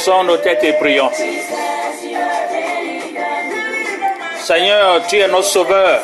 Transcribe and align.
Baissons 0.00 0.24
nos 0.24 0.38
têtes 0.38 0.64
et 0.64 0.72
prions. 0.72 1.10
Seigneur, 4.38 5.06
tu 5.06 5.18
es 5.18 5.28
notre 5.28 5.44
sauveur. 5.44 6.00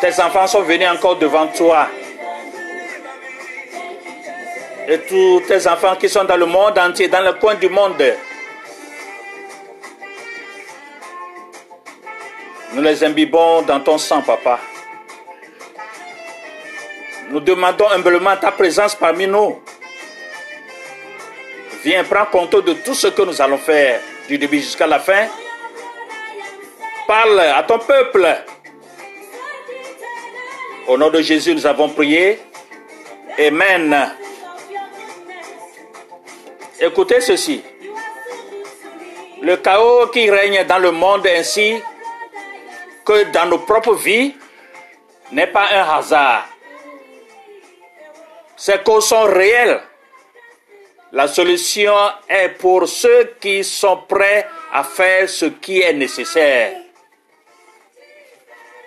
Tes 0.00 0.20
enfants 0.20 0.48
sont 0.48 0.62
venus 0.62 0.88
encore 0.88 1.14
devant 1.14 1.46
toi. 1.46 1.86
Et 4.88 4.98
tous 5.02 5.42
tes 5.46 5.64
enfants 5.68 5.94
qui 5.94 6.08
sont 6.08 6.24
dans 6.24 6.36
le 6.36 6.46
monde 6.46 6.76
entier, 6.76 7.06
dans 7.06 7.20
le 7.22 7.34
coin 7.34 7.54
du 7.54 7.68
monde, 7.68 8.02
nous 12.72 12.82
les 12.82 13.04
imbibons 13.04 13.62
dans 13.62 13.78
ton 13.78 13.96
sang, 13.96 14.22
papa. 14.22 14.58
Nous 17.28 17.38
demandons 17.38 17.88
humblement 17.90 18.36
ta 18.36 18.50
présence 18.50 18.96
parmi 18.96 19.28
nous. 19.28 19.62
Viens, 21.82 22.04
prends 22.04 22.26
compte 22.26 22.56
de 22.64 22.74
tout 22.74 22.94
ce 22.94 23.08
que 23.08 23.22
nous 23.22 23.40
allons 23.40 23.58
faire 23.58 24.00
du 24.28 24.36
début 24.36 24.58
jusqu'à 24.58 24.86
la 24.86 24.98
fin. 24.98 25.26
Parle 27.06 27.40
à 27.40 27.62
ton 27.62 27.78
peuple. 27.78 28.26
Au 30.86 30.98
nom 30.98 31.08
de 31.10 31.22
Jésus, 31.22 31.54
nous 31.54 31.66
avons 31.66 31.88
prié. 31.88 32.38
Amen. 33.38 34.14
Écoutez 36.78 37.20
ceci. 37.20 37.62
Le 39.40 39.56
chaos 39.56 40.08
qui 40.08 40.30
règne 40.30 40.64
dans 40.64 40.78
le 40.78 40.90
monde 40.90 41.26
ainsi 41.26 41.80
que 43.04 43.24
dans 43.32 43.46
nos 43.46 43.58
propres 43.58 43.94
vies 43.94 44.36
n'est 45.32 45.46
pas 45.46 45.68
un 45.72 45.98
hasard. 45.98 46.46
Ces 48.56 48.78
causes 48.78 49.08
sont 49.08 49.24
réelles. 49.24 49.80
La 51.12 51.26
solution 51.26 51.94
est 52.28 52.50
pour 52.50 52.86
ceux 52.86 53.34
qui 53.40 53.64
sont 53.64 53.96
prêts 54.08 54.46
à 54.72 54.84
faire 54.84 55.28
ce 55.28 55.46
qui 55.46 55.80
est 55.80 55.92
nécessaire. 55.92 56.76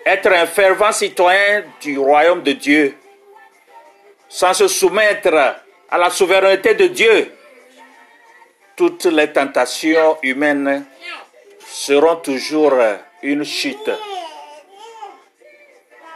Être 0.06 0.32
un 0.32 0.46
fervent 0.46 0.92
citoyen 0.92 1.64
du 1.82 1.98
royaume 1.98 2.42
de 2.42 2.52
Dieu, 2.52 2.96
sans 4.28 4.54
se 4.54 4.68
soumettre 4.68 5.34
à 5.90 5.98
la 5.98 6.08
souveraineté 6.08 6.74
de 6.74 6.86
Dieu, 6.86 7.30
toutes 8.74 9.04
les 9.04 9.30
tentations 9.30 10.16
humaines 10.22 10.84
seront 11.66 12.16
toujours 12.16 12.72
une 13.22 13.44
chute. 13.44 13.90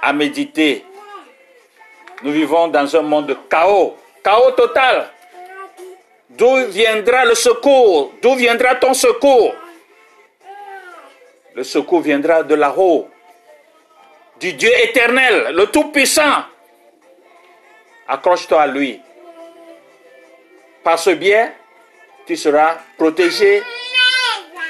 À 0.00 0.12
méditer. 0.14 0.84
Nous 2.22 2.32
vivons 2.32 2.68
dans 2.68 2.97
un 2.97 3.02
monde 3.02 3.26
de 3.26 3.36
chaos, 3.48 3.97
chaos 4.24 4.52
total. 4.52 5.10
D'où 6.38 6.66
viendra 6.69 7.25
le 7.25 7.34
secours? 7.34 8.12
D'où 8.22 8.37
viendra 8.37 8.76
ton 8.76 8.94
secours? 8.94 9.56
Le 11.54 11.65
secours 11.65 12.00
viendra 12.00 12.44
de 12.44 12.54
là-haut, 12.54 13.09
du 14.38 14.53
Dieu 14.53 14.71
éternel, 14.84 15.53
le 15.53 15.66
Tout-Puissant. 15.66 16.44
Accroche-toi 18.06 18.62
à 18.62 18.66
lui. 18.69 19.00
Par 20.84 20.97
ce 20.97 21.10
biais, 21.10 21.50
tu 22.25 22.37
seras 22.37 22.77
protégé 22.97 23.60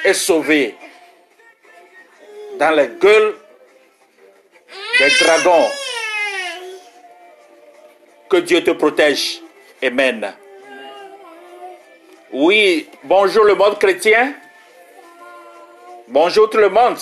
et 0.04 0.14
sauvé 0.14 0.74
dans 2.58 2.70
la 2.70 2.86
gueule 2.86 3.36
des 4.98 5.10
dragons. 5.20 5.68
Que 8.30 8.38
Dieu 8.38 8.64
te 8.64 8.70
protège. 8.70 9.42
Amen. 9.82 10.34
Oui, 12.30 12.86
bonjour 13.04 13.44
le 13.44 13.54
monde 13.54 13.78
chrétien. 13.78 14.34
Bonjour 16.08 16.50
tout 16.50 16.58
le 16.58 16.68
monde. 16.68 16.98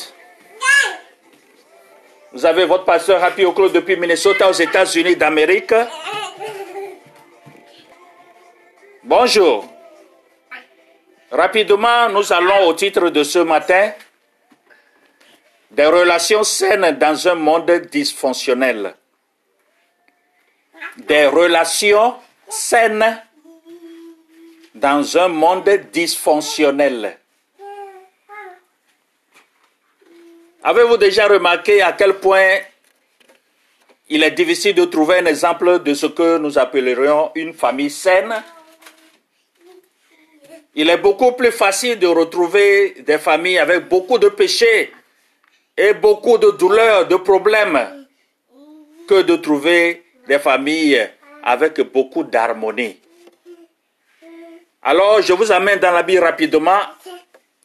Vous 2.32 2.46
avez 2.46 2.64
votre 2.64 2.84
pasteur 2.84 3.22
Happy 3.24 3.44
Oclo 3.44 3.68
depuis 3.68 3.96
Minnesota 3.96 4.48
aux 4.48 4.52
États-Unis 4.52 5.16
d'Amérique. 5.16 5.74
Bonjour. 9.02 9.66
Rapidement, 11.32 12.08
nous 12.10 12.32
allons 12.32 12.68
au 12.68 12.74
titre 12.74 13.08
de 13.08 13.24
ce 13.24 13.40
matin 13.40 13.92
des 15.72 15.86
relations 15.86 16.44
saines 16.44 16.96
dans 17.00 17.28
un 17.28 17.34
monde 17.34 17.70
dysfonctionnel. 17.90 18.94
Des 20.98 21.26
relations 21.26 22.14
saines 22.48 23.22
dans 24.80 25.16
un 25.16 25.28
monde 25.28 25.70
dysfonctionnel. 25.92 27.18
Avez-vous 30.62 30.96
déjà 30.96 31.28
remarqué 31.28 31.80
à 31.80 31.92
quel 31.92 32.14
point 32.14 32.58
il 34.08 34.22
est 34.22 34.32
difficile 34.32 34.74
de 34.74 34.84
trouver 34.84 35.18
un 35.18 35.26
exemple 35.26 35.82
de 35.82 35.94
ce 35.94 36.06
que 36.06 36.38
nous 36.38 36.58
appellerions 36.58 37.30
une 37.34 37.54
famille 37.54 37.90
saine? 37.90 38.34
Il 40.74 40.90
est 40.90 40.98
beaucoup 40.98 41.32
plus 41.32 41.52
facile 41.52 41.98
de 41.98 42.06
retrouver 42.06 42.96
des 43.06 43.18
familles 43.18 43.58
avec 43.58 43.88
beaucoup 43.88 44.18
de 44.18 44.28
péchés 44.28 44.92
et 45.76 45.94
beaucoup 45.94 46.36
de 46.36 46.50
douleurs, 46.50 47.06
de 47.06 47.16
problèmes, 47.16 48.06
que 49.08 49.22
de 49.22 49.36
trouver 49.36 50.04
des 50.28 50.38
familles 50.38 51.08
avec 51.42 51.80
beaucoup 51.80 52.24
d'harmonie. 52.24 53.00
Alors, 54.88 55.20
je 55.20 55.32
vous 55.32 55.50
amène 55.50 55.80
dans 55.80 55.90
la 55.90 56.04
Bible 56.04 56.22
rapidement 56.22 56.78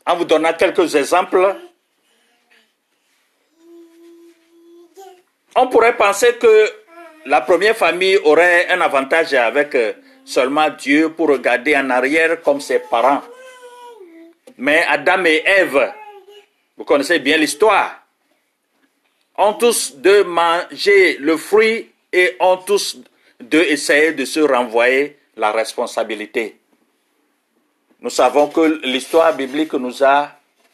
en 0.08 0.16
vous 0.16 0.26
donnant 0.26 0.54
quelques 0.54 0.96
exemples. 0.96 1.56
On 5.56 5.68
pourrait 5.68 5.96
penser 5.96 6.34
que 6.40 6.72
la 7.28 7.42
première 7.42 7.78
famille 7.78 8.18
aurait 8.24 8.70
un 8.70 8.82
avantage 8.82 9.36
avec 9.36 9.78
seulement 10.26 10.72
Dieu 10.72 11.10
pour 11.10 11.30
regarder 11.30 11.78
en 11.78 11.92
arrière 11.92 12.42
comme 12.42 12.60
ses 12.60 12.80
parents. 12.80 13.22
Mais 14.58 14.84
Adam 14.90 15.24
et 15.26 15.44
Ève, 15.46 15.94
vous 16.76 16.86
connaissez 16.86 17.20
bien 17.20 17.38
l'histoire, 17.38 18.02
ont 19.38 19.54
tous 19.54 19.96
de 19.96 20.24
manger 20.24 21.18
le 21.20 21.38
fruit 21.38 21.92
et 22.12 22.36
ont 22.40 22.58
tous 22.58 22.98
de 23.40 23.60
essayer 23.60 24.14
de 24.14 24.26
se 24.26 24.40
renvoyer 24.40 25.20
la 25.38 25.52
responsabilité. 25.52 26.61
Nous 28.02 28.10
savons 28.10 28.48
que 28.48 28.82
l'histoire 28.84 29.36
biblique 29.36 29.74
nous 29.74 30.04
a 30.04 30.32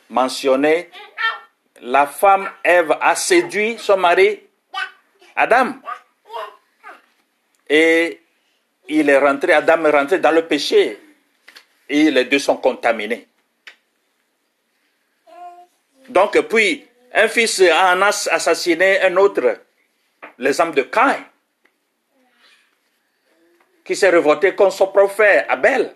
mentionné 0.10 0.90
la 1.82 2.08
femme 2.08 2.50
Ève 2.64 2.96
a 3.02 3.16
séduit 3.16 3.78
son 3.78 3.98
mari 3.98 4.40
Adam. 5.36 5.74
Et 7.70 8.22
il 8.88 9.10
est 9.10 9.18
rentré, 9.18 9.52
Adam 9.52 9.84
est 9.86 9.92
rentré 9.92 10.20
dans 10.20 10.32
le 10.32 10.48
péché. 10.48 11.00
Et 11.90 12.10
les 12.12 12.24
deux 12.26 12.40
sont 12.40 12.58
contaminés. 12.58 13.28
Donc, 16.08 16.40
puis, 16.48 16.88
un 17.14 17.28
fils 17.28 17.62
a 17.62 17.92
assassiné 18.32 19.02
un 19.02 19.18
autre, 19.18 19.60
l'exemple 20.38 20.78
de 20.78 20.84
Cain, 20.84 21.18
qui 23.84 23.96
s'est 23.98 24.10
révolté 24.10 24.56
contre 24.56 24.76
son 24.76 24.88
prophète 24.88 25.46
Abel. 25.50 25.94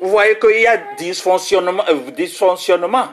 Vous 0.00 0.10
voyez 0.10 0.38
qu'il 0.38 0.60
y 0.60 0.66
a 0.66 0.76
dysfonctionnement, 0.96 1.84
euh, 1.88 2.10
dysfonctionnement. 2.10 3.08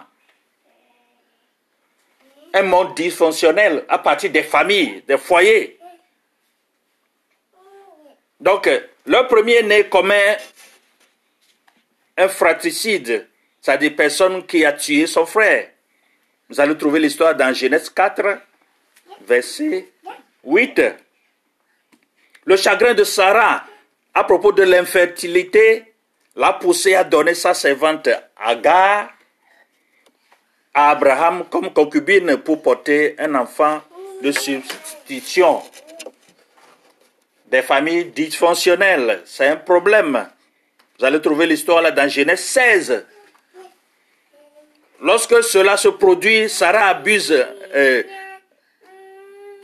Un 2.54 2.64
monde 2.64 2.94
dysfonctionnel 2.96 3.86
à 3.88 3.98
partir 4.00 4.32
des 4.32 4.44
familles, 4.44 5.04
des 5.08 5.18
foyers. 5.18 5.80
Donc, 8.40 8.70
le 9.06 9.28
premier 9.28 9.64
né 9.64 9.86
commet 9.86 10.38
un 12.18 12.28
fratricide, 12.28 13.28
c'est-à-dire 13.62 13.96
personne 13.96 14.46
qui 14.46 14.66
a 14.66 14.74
tué 14.74 15.08
son 15.08 15.26
frère. 15.26 15.70
Vous 16.50 16.60
allez 16.60 16.78
trouver 16.78 17.00
l'histoire 17.00 17.34
dans 17.34 17.54
Genèse 17.54 17.90
4, 17.90 18.40
verset 19.22 19.88
8. 20.44 20.82
Le 22.46 22.58
chagrin 22.58 22.94
de 22.94 23.04
Sarah 23.04 23.64
à 24.14 24.24
propos 24.26 24.52
de 24.52 24.64
l'infertilité 24.64 25.93
l'a 26.36 26.54
poussé 26.54 26.96
à 26.96 27.04
donner 27.04 27.34
sa 27.34 27.54
servante 27.54 28.10
Agar 28.38 29.10
à 30.74 30.90
Abraham 30.92 31.46
comme 31.50 31.72
concubine 31.72 32.38
pour 32.38 32.62
porter 32.62 33.16
un 33.20 33.36
enfant 33.36 33.82
de 34.22 34.32
substitution. 34.32 35.62
Des 37.46 37.62
familles 37.62 38.06
dysfonctionnelles, 38.06 39.22
c'est 39.26 39.48
un 39.48 39.58
problème. 39.58 40.28
Vous 40.98 41.06
allez 41.06 41.22
trouver 41.22 41.46
l'histoire 41.46 41.82
là 41.82 41.92
dans 41.92 42.10
Genèse 42.10 42.40
16. 42.40 43.06
Lorsque 45.02 45.44
cela 45.44 45.78
se 45.78 45.90
produit, 45.90 46.50
Sarah 46.50 46.88
abuse, 46.88 47.32
euh, 47.76 48.04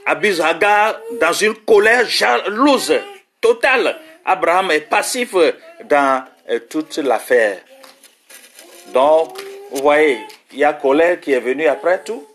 abuse 0.06 0.44
dans 1.20 1.34
une 1.34 1.56
colère 1.56 2.08
jalouse 2.08 2.94
totale 3.42 3.98
Abraham 4.26 4.70
est 4.72 4.82
passif 4.82 5.34
dans 5.86 6.24
euh, 6.50 6.60
toute 6.70 6.98
l'affaire. 6.98 7.60
Donc, 8.94 9.40
vous 9.72 9.82
voyez, 9.82 10.20
il 10.52 10.60
y 10.60 10.64
a 10.64 10.74
colère 10.74 11.20
qui 11.20 11.32
est 11.32 11.40
venue 11.40 11.68
après 11.68 12.04
tout. 12.04 12.26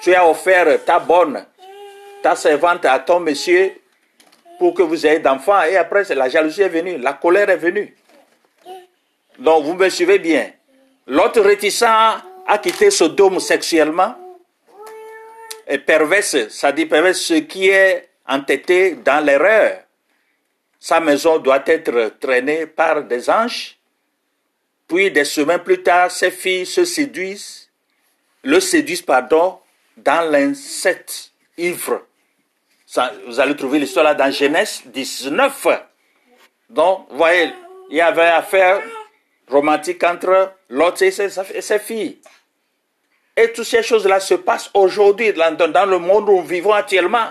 Tu 0.00 0.14
as 0.14 0.28
offert 0.28 0.84
ta 0.84 0.98
bonne, 0.98 1.44
ta 2.22 2.34
servante 2.34 2.84
à 2.84 2.98
ton 2.98 3.20
monsieur 3.20 3.72
pour 4.58 4.74
que 4.74 4.82
vous 4.82 5.06
ayez 5.06 5.18
d'enfants. 5.18 5.62
Et 5.62 5.76
après, 5.76 6.04
la 6.14 6.28
jalousie 6.28 6.62
est 6.62 6.68
venue, 6.68 6.98
la 6.98 7.12
colère 7.12 7.50
est 7.50 7.56
venue. 7.56 7.94
Donc, 9.38 9.64
vous 9.64 9.74
me 9.74 9.88
suivez 9.88 10.18
bien. 10.18 10.50
L'autre 11.06 11.40
réticent 11.40 11.82
a 11.82 12.58
quitté 12.62 12.88
dôme 13.10 13.40
sexuellement. 13.40 14.14
Et 15.66 15.78
perverse, 15.78 16.48
ça 16.48 16.72
dit 16.72 16.86
perverse, 16.86 17.18
ce 17.18 17.34
qui 17.34 17.68
est 17.68 18.08
entêté 18.26 18.96
dans 18.96 19.24
l'erreur. 19.24 19.78
Sa 20.82 20.98
maison 20.98 21.38
doit 21.38 21.62
être 21.66 22.18
traînée 22.18 22.66
par 22.66 23.04
des 23.04 23.30
anges. 23.30 23.78
Puis 24.88 25.12
des 25.12 25.24
semaines 25.24 25.60
plus 25.60 25.80
tard, 25.80 26.10
ses 26.10 26.32
filles 26.32 26.66
se 26.66 26.84
séduisent, 26.84 27.70
le 28.42 28.58
séduisent, 28.58 29.02
pardon, 29.02 29.60
dans 29.96 30.28
l'insecte 30.28 31.30
ivre. 31.56 32.02
Vous 33.28 33.38
allez 33.38 33.54
trouver 33.54 33.78
l'histoire 33.78 34.06
là 34.06 34.14
dans 34.14 34.32
Genèse 34.32 34.82
19. 34.86 35.68
Donc, 36.68 37.06
vous 37.10 37.16
voyez, 37.16 37.52
il 37.88 37.98
y 37.98 38.00
avait 38.00 38.22
affaire 38.22 38.82
romantique 39.48 40.02
entre 40.02 40.52
l'autre 40.68 41.00
et 41.04 41.12
ses, 41.12 41.78
filles. 41.78 42.18
Et 43.36 43.52
toutes 43.52 43.66
ces 43.66 43.84
choses-là 43.84 44.18
se 44.18 44.34
passent 44.34 44.70
aujourd'hui 44.74 45.32
dans, 45.32 45.88
le 45.88 45.98
monde 45.98 46.28
où 46.28 46.38
nous 46.38 46.42
vivons 46.42 46.72
actuellement. 46.72 47.30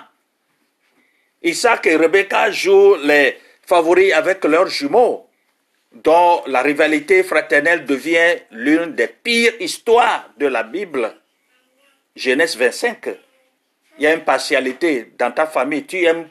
Isaac 1.43 1.88
et 1.88 1.95
Rebecca 1.95 2.51
jouent 2.51 2.95
les 2.95 3.38
favoris 3.65 4.13
avec 4.13 4.43
leurs 4.45 4.67
jumeaux, 4.67 5.27
dont 5.91 6.43
la 6.47 6.61
rivalité 6.61 7.23
fraternelle 7.23 7.85
devient 7.85 8.38
l'une 8.51 8.93
des 8.93 9.07
pires 9.07 9.53
histoires 9.59 10.29
de 10.38 10.47
la 10.47 10.63
Bible. 10.63 11.15
Genèse 12.15 12.57
25. 12.57 13.09
Il 13.97 14.03
y 14.03 14.07
a 14.07 14.13
une 14.13 14.23
partialité 14.23 15.13
dans 15.17 15.31
ta 15.31 15.47
famille. 15.47 15.85
Tu 15.85 16.03
aimes 16.03 16.27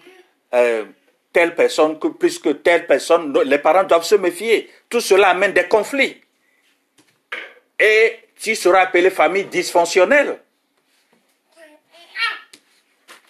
euh, 0.55 0.85
telle 1.33 1.55
personne 1.55 1.99
plus 1.99 2.39
que 2.39 2.51
telle 2.51 2.87
personne. 2.87 3.37
Les 3.45 3.59
parents 3.59 3.85
doivent 3.85 4.05
se 4.05 4.15
méfier. 4.15 4.71
Tout 4.89 5.01
cela 5.01 5.31
amène 5.31 5.53
des 5.53 5.65
conflits. 5.65 6.21
Et 7.79 8.19
tu 8.41 8.55
seras 8.55 8.81
appelé 8.81 9.11
famille 9.11 9.45
dysfonctionnelle. 9.45 10.39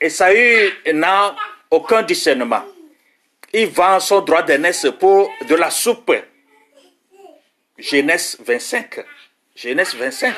Et 0.00 0.09
ça 0.09 0.31
n'a 0.93 1.37
aucun 1.70 2.02
discernement. 2.02 2.64
Il 3.52 3.69
vend 3.69 4.00
son 4.00 4.20
droit 4.20 4.43
d'aînesse 4.43 4.87
pour 4.99 5.31
de 5.49 5.55
la 5.55 5.70
soupe. 5.70 6.12
Genèse 7.78 8.37
25. 8.40 9.05
Genèse 9.55 9.94
25 9.94 10.34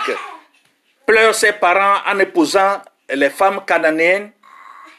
pleure 1.06 1.34
ses 1.34 1.52
parents 1.52 2.00
en 2.06 2.18
épousant 2.18 2.80
les 3.10 3.30
femmes 3.30 3.64
cananéennes. 3.66 4.32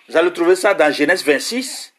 Vous 0.07 0.17
allez 0.17 0.31
trouver 0.33 0.55
ça 0.55 0.73
dans 0.73 0.91
Genèse 0.93 1.25
26. 1.25 1.93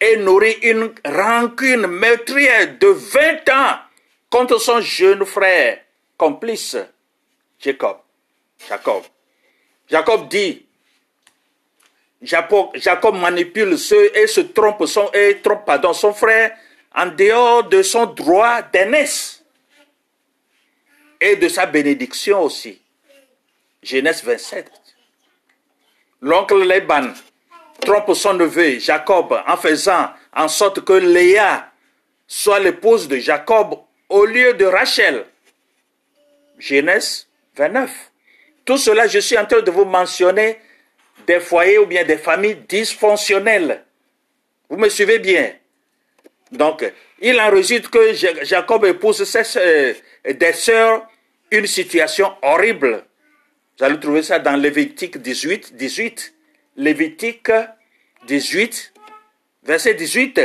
Et 0.00 0.16
nourrit 0.16 0.58
une 0.62 0.92
rancune 1.06 1.86
meurtrière 1.86 2.76
de 2.78 2.88
20 2.88 3.48
ans 3.50 3.78
contre 4.28 4.58
son 4.58 4.80
jeune 4.80 5.24
frère, 5.24 5.78
complice, 6.18 6.76
Jacob. 7.58 7.98
Jacob. 8.68 9.02
Jacob 9.88 10.28
dit, 10.28 10.66
Jacob, 12.24 13.16
manipule 13.16 13.76
ceux 13.78 14.16
et 14.16 14.26
se 14.26 14.40
trompe 14.40 14.86
son, 14.86 15.10
et 15.12 15.40
trompe 15.42 15.70
son 15.92 16.12
frère 16.14 16.56
en 16.94 17.06
dehors 17.06 17.64
de 17.64 17.82
son 17.82 18.06
droit 18.06 18.62
d'aînesse 18.62 19.44
et 21.20 21.36
de 21.36 21.48
sa 21.48 21.66
bénédiction 21.66 22.42
aussi. 22.42 22.80
Genèse 23.82 24.24
27. 24.24 24.70
L'oncle 26.22 26.64
Laban 26.64 27.12
trompe 27.80 28.14
son 28.14 28.34
neveu 28.34 28.78
Jacob 28.78 29.38
en 29.46 29.56
faisant 29.56 30.10
en 30.34 30.48
sorte 30.48 30.84
que 30.84 30.94
Léa 30.94 31.70
soit 32.26 32.60
l'épouse 32.60 33.06
de 33.06 33.18
Jacob 33.18 33.78
au 34.08 34.24
lieu 34.24 34.54
de 34.54 34.64
Rachel. 34.64 35.26
Genèse 36.58 37.28
29. 37.56 37.90
Tout 38.64 38.78
cela, 38.78 39.06
je 39.06 39.18
suis 39.18 39.36
en 39.36 39.44
train 39.44 39.60
de 39.60 39.70
vous 39.70 39.84
mentionner 39.84 40.58
des 41.26 41.40
foyers 41.40 41.78
ou 41.78 41.86
bien 41.86 42.04
des 42.04 42.18
familles 42.18 42.58
dysfonctionnelles. 42.68 43.82
Vous 44.68 44.76
me 44.76 44.88
suivez 44.88 45.18
bien? 45.18 45.52
Donc, 46.52 46.84
il 47.20 47.40
en 47.40 47.50
résulte 47.50 47.88
que 47.88 48.12
Jacob 48.42 48.84
épouse 48.84 49.24
ses, 49.24 49.96
des 50.24 50.52
sœurs 50.52 51.06
une 51.50 51.66
situation 51.66 52.32
horrible. 52.42 53.04
Vous 53.78 53.84
allez 53.84 53.98
trouver 53.98 54.22
ça 54.22 54.38
dans 54.38 54.56
Lévitique 54.56 55.18
18, 55.18 55.76
18. 55.76 56.34
Lévitique 56.76 57.50
18, 58.26 58.92
verset 59.62 59.94
18. 59.94 60.40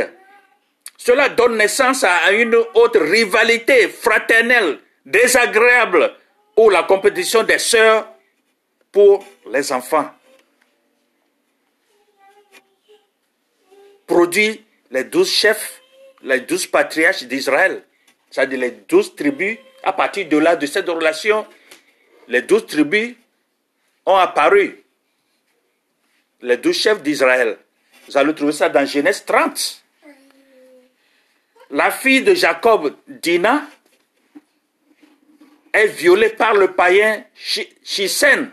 Cela 0.96 1.28
donne 1.30 1.56
naissance 1.56 2.04
à 2.04 2.30
une 2.32 2.54
autre 2.74 3.00
rivalité 3.00 3.88
fraternelle, 3.88 4.78
désagréable, 5.04 6.12
ou 6.56 6.68
la 6.70 6.82
compétition 6.82 7.42
des 7.42 7.58
sœurs 7.58 8.06
pour 8.92 9.24
les 9.50 9.72
enfants. 9.72 10.10
Produit 14.10 14.60
les 14.90 15.04
douze 15.04 15.30
chefs, 15.30 15.80
les 16.24 16.40
douze 16.40 16.66
patriarches 16.66 17.22
d'Israël, 17.22 17.84
c'est-à-dire 18.28 18.58
les 18.58 18.72
douze 18.72 19.14
tribus 19.14 19.56
à 19.84 19.92
partir 19.92 20.28
de 20.28 20.36
là, 20.36 20.56
de 20.56 20.66
cette 20.66 20.88
relation, 20.88 21.46
les 22.26 22.42
douze 22.42 22.66
tribus 22.66 23.14
ont 24.04 24.16
apparu. 24.16 24.82
Les 26.42 26.56
douze 26.56 26.76
chefs 26.76 27.00
d'Israël. 27.04 27.56
Vous 28.08 28.18
allez 28.18 28.34
trouver 28.34 28.50
ça 28.50 28.68
dans 28.68 28.84
Genèse 28.84 29.24
30. 29.24 29.84
La 31.70 31.92
fille 31.92 32.22
de 32.22 32.34
Jacob, 32.34 32.96
Dina, 33.06 33.62
est 35.72 35.86
violée 35.86 36.30
par 36.30 36.54
le 36.54 36.72
païen 36.72 37.24
Chisen, 37.84 38.50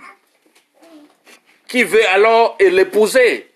qui 1.68 1.82
veut 1.82 2.08
alors 2.10 2.58
l'épouser. 2.60 3.48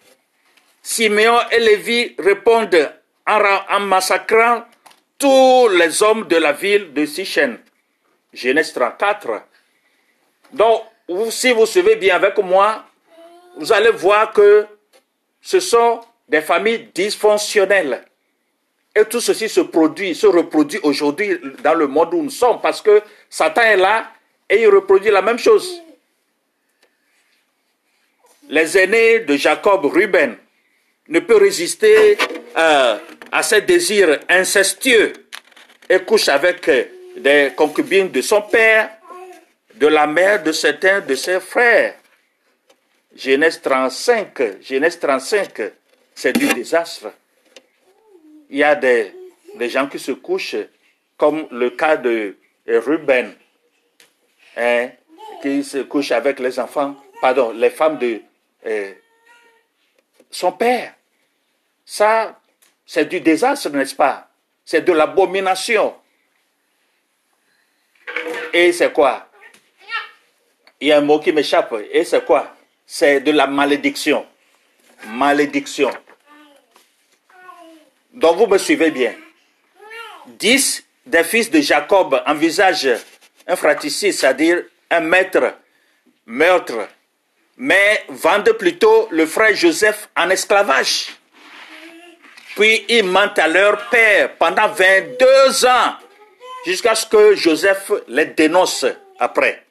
Siméon 0.81 1.39
et 1.51 1.59
Lévi 1.59 2.15
répondent 2.17 2.91
en 3.27 3.79
massacrant 3.81 4.65
tous 5.17 5.69
les 5.69 6.01
hommes 6.01 6.27
de 6.27 6.37
la 6.37 6.51
ville 6.51 6.93
de 6.93 7.05
Sichem. 7.05 7.59
Genèse 8.33 8.73
34. 8.73 9.43
Donc, 10.53 10.81
si 11.29 11.51
vous 11.51 11.65
suivez 11.65 11.95
bien 11.95 12.15
avec 12.15 12.37
moi, 12.39 12.85
vous 13.57 13.71
allez 13.71 13.91
voir 13.91 14.31
que 14.33 14.65
ce 15.41 15.59
sont 15.59 16.01
des 16.27 16.41
familles 16.41 16.89
dysfonctionnelles. 16.95 18.03
Et 18.95 19.05
tout 19.05 19.21
ceci 19.21 19.47
se 19.47 19.61
produit, 19.61 20.15
se 20.15 20.27
reproduit 20.27 20.79
aujourd'hui 20.83 21.39
dans 21.63 21.73
le 21.75 21.87
monde 21.87 22.13
où 22.13 22.23
nous 22.23 22.29
sommes 22.29 22.59
parce 22.59 22.81
que 22.81 23.01
Satan 23.29 23.61
est 23.61 23.77
là 23.77 24.11
et 24.49 24.61
il 24.61 24.67
reproduit 24.67 25.11
la 25.11 25.21
même 25.21 25.39
chose. 25.39 25.81
Les 28.49 28.77
aînés 28.77 29.19
de 29.19 29.37
Jacob, 29.37 29.85
Ruben, 29.85 30.35
ne 31.11 31.19
peuvent 31.19 31.41
résister 31.41 32.17
euh, 32.57 32.97
à 33.31 33.43
ses 33.43 33.61
désirs 33.61 34.19
incestueux 34.29 35.11
et 35.89 35.99
couche 35.99 36.29
avec 36.29 36.69
des 37.17 37.51
concubines 37.55 38.09
de 38.09 38.21
son 38.21 38.41
père, 38.41 38.89
de 39.75 39.87
la 39.87 40.07
mère 40.07 40.41
de 40.41 40.53
certains 40.53 41.01
de 41.01 41.13
ses 41.15 41.41
frères. 41.41 41.95
Genèse 43.13 43.61
35, 43.61 44.61
Genèse 44.61 44.97
35, 44.99 45.73
c'est 46.15 46.31
du 46.31 46.47
désastre. 46.53 47.11
Il 48.49 48.59
y 48.59 48.63
a 48.63 48.73
des, 48.75 49.13
des, 49.55 49.69
gens 49.69 49.87
qui 49.87 49.99
se 49.99 50.13
couchent, 50.13 50.55
comme 51.17 51.45
le 51.51 51.71
cas 51.71 51.97
de 51.97 52.37
Ruben, 52.67 53.33
hein, 54.55 54.89
qui 55.41 55.61
se 55.61 55.79
couche 55.79 56.11
avec 56.11 56.39
les 56.39 56.57
enfants, 56.57 56.95
pardon, 57.21 57.51
les 57.51 57.69
femmes 57.69 57.97
de 57.97 58.21
euh, 58.65 58.93
son 60.29 60.53
père. 60.53 60.93
Ça, 61.91 62.39
c'est 62.85 63.03
du 63.03 63.19
désastre, 63.19 63.69
n'est-ce 63.71 63.93
pas? 63.93 64.29
C'est 64.63 64.79
de 64.79 64.93
l'abomination. 64.93 65.93
Et 68.53 68.71
c'est 68.71 68.93
quoi? 68.93 69.27
Il 70.79 70.87
y 70.87 70.93
a 70.93 70.99
un 70.99 71.01
mot 71.01 71.19
qui 71.19 71.33
m'échappe. 71.33 71.75
Et 71.91 72.05
c'est 72.05 72.23
quoi? 72.23 72.55
C'est 72.87 73.19
de 73.19 73.33
la 73.33 73.45
malédiction. 73.45 74.25
Malédiction. 75.07 75.91
Donc 78.13 78.37
vous 78.37 78.47
me 78.47 78.57
suivez 78.57 78.91
bien. 78.91 79.13
Dix 80.27 80.85
des 81.05 81.25
fils 81.25 81.51
de 81.51 81.59
Jacob 81.59 82.23
envisagent 82.25 83.01
un 83.45 83.57
fratricide, 83.57 84.13
c'est-à-dire 84.13 84.63
un 84.89 85.01
maître, 85.01 85.55
meurtre, 86.25 86.87
mais 87.57 88.05
vendent 88.07 88.53
plutôt 88.53 89.09
le 89.11 89.25
frère 89.25 89.53
Joseph 89.53 90.07
en 90.15 90.29
esclavage. 90.29 91.17
Puis 92.55 92.85
ils 92.89 93.03
mentent 93.03 93.39
à 93.39 93.47
leur 93.47 93.89
père 93.89 94.35
pendant 94.35 94.67
22 94.67 95.65
ans, 95.65 95.95
jusqu'à 96.65 96.95
ce 96.95 97.05
que 97.05 97.35
Joseph 97.35 97.91
les 98.07 98.25
dénonce 98.25 98.85
après. 99.19 99.63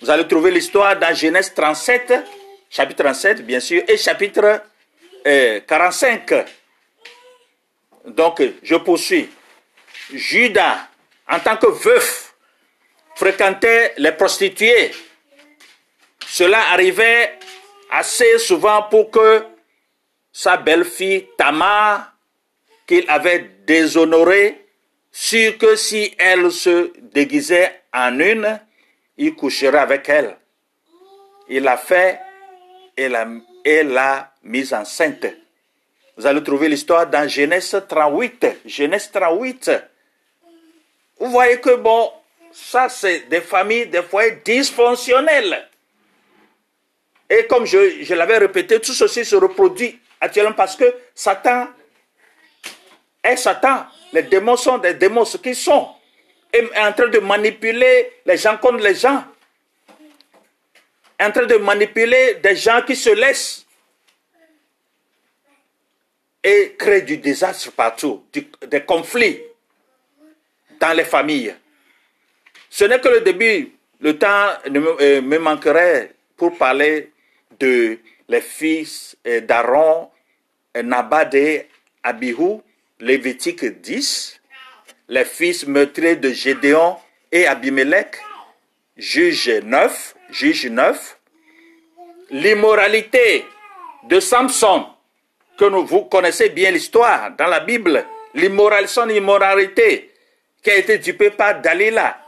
Vous 0.00 0.10
allez 0.10 0.26
trouver 0.26 0.50
l'histoire 0.50 0.96
dans 0.98 1.14
Genèse 1.14 1.52
37, 1.54 2.14
chapitre 2.70 3.02
37 3.04 3.44
bien 3.44 3.60
sûr, 3.60 3.82
et 3.86 3.96
chapitre 3.96 4.62
45. 5.24 6.32
Euh, 6.32 6.44
Donc, 8.06 8.42
je 8.62 8.76
poursuis. 8.76 9.28
Judas, 10.12 10.88
en 11.28 11.40
tant 11.40 11.56
que 11.56 11.66
veuf, 11.66 12.32
fréquentait 13.14 13.94
les 13.98 14.12
prostituées. 14.12 14.92
Cela 16.26 16.70
arrivait 16.70 17.38
assez 17.90 18.38
souvent 18.38 18.82
pour 18.82 19.10
que 19.10 19.44
sa 20.32 20.56
belle-fille 20.56 21.26
Tamar, 21.36 22.12
qu'il 22.86 23.04
avait 23.08 23.50
déshonorée, 23.66 24.66
sûr 25.12 25.58
que 25.58 25.76
si 25.76 26.14
elle 26.18 26.50
se 26.50 26.92
déguisait 27.12 27.82
en 27.92 28.18
une, 28.18 28.60
il 29.16 29.34
coucherait 29.34 29.78
avec 29.78 30.08
elle. 30.08 30.36
Il 31.48 31.64
l'a 31.64 31.76
fait 31.76 32.20
et 32.96 33.08
l'a 33.08 34.32
mise 34.42 34.72
enceinte. 34.72 35.26
Vous 36.16 36.26
allez 36.26 36.42
trouver 36.42 36.68
l'histoire 36.68 37.06
dans 37.06 37.28
Genèse 37.28 37.80
38. 37.88 38.46
Genèse 38.66 39.10
38. 39.12 39.70
Vous 41.20 41.30
voyez 41.30 41.60
que 41.60 41.76
bon, 41.76 42.10
ça 42.52 42.88
c'est 42.88 43.28
des 43.28 43.40
familles, 43.40 43.86
des 43.86 44.02
foyers 44.02 44.40
dysfonctionnels. 44.44 45.68
Et 47.30 47.46
comme 47.46 47.66
je 47.66 48.14
l'avais 48.14 48.38
répété, 48.38 48.80
tout 48.80 48.92
ceci 48.92 49.24
se 49.24 49.36
reproduit 49.36 49.98
actuellement 50.20 50.52
parce 50.52 50.76
que 50.76 50.84
Satan 51.14 51.68
est 53.22 53.36
Satan. 53.36 53.86
Les 54.12 54.22
démons 54.22 54.56
sont 54.56 54.78
des 54.78 54.94
démons, 54.94 55.24
ce 55.24 55.36
qu'ils 55.36 55.56
sont. 55.56 55.88
Et 56.52 56.66
en 56.78 56.92
train 56.92 57.08
de 57.08 57.18
manipuler 57.18 58.12
les 58.24 58.36
gens 58.36 58.56
contre 58.56 58.78
les 58.82 58.94
gens. 58.94 59.24
En 61.20 61.30
train 61.30 61.46
de 61.46 61.56
manipuler 61.56 62.36
des 62.42 62.56
gens 62.56 62.82
qui 62.86 62.96
se 62.96 63.10
laissent. 63.10 63.66
Et 66.42 66.76
créer 66.78 67.02
du 67.02 67.18
désastre 67.18 67.72
partout, 67.72 68.24
des 68.66 68.82
conflits 68.82 69.42
dans 70.80 70.96
les 70.96 71.04
familles. 71.04 71.54
Ce 72.70 72.84
n'est 72.84 73.00
que 73.00 73.08
le 73.08 73.20
début. 73.20 73.72
Le 74.00 74.16
temps 74.16 74.52
euh, 74.68 75.20
me 75.20 75.38
manquerait 75.38 76.12
pour 76.36 76.56
parler 76.56 77.10
de 77.58 77.98
les 78.28 78.40
fils 78.40 79.16
euh, 79.26 79.40
d'Aaron, 79.40 80.10
euh, 80.76 80.82
Nabad 80.82 81.34
et 81.34 81.68
Abihu, 82.02 82.60
Lévitique 83.00 83.64
10, 83.64 84.40
les 85.08 85.24
fils 85.24 85.66
meurtriers 85.66 86.16
de 86.16 86.30
Gédéon 86.30 86.96
et 87.32 87.46
Abimelech, 87.46 88.16
juge 88.96 89.48
9, 89.48 90.14
juge 90.30 90.66
9, 90.66 91.18
l'immoralité 92.30 93.46
de 94.04 94.20
Samson, 94.20 94.86
que 95.56 95.64
vous 95.64 96.04
connaissez 96.04 96.50
bien 96.50 96.70
l'histoire 96.70 97.30
dans 97.36 97.46
la 97.46 97.60
Bible, 97.60 98.04
l'immoralité, 98.34 98.92
son 98.92 99.08
immoralité 99.08 100.12
qui 100.62 100.70
a 100.70 100.76
été 100.76 100.98
dupée 100.98 101.30
par 101.30 101.60
Dalila. 101.60 102.20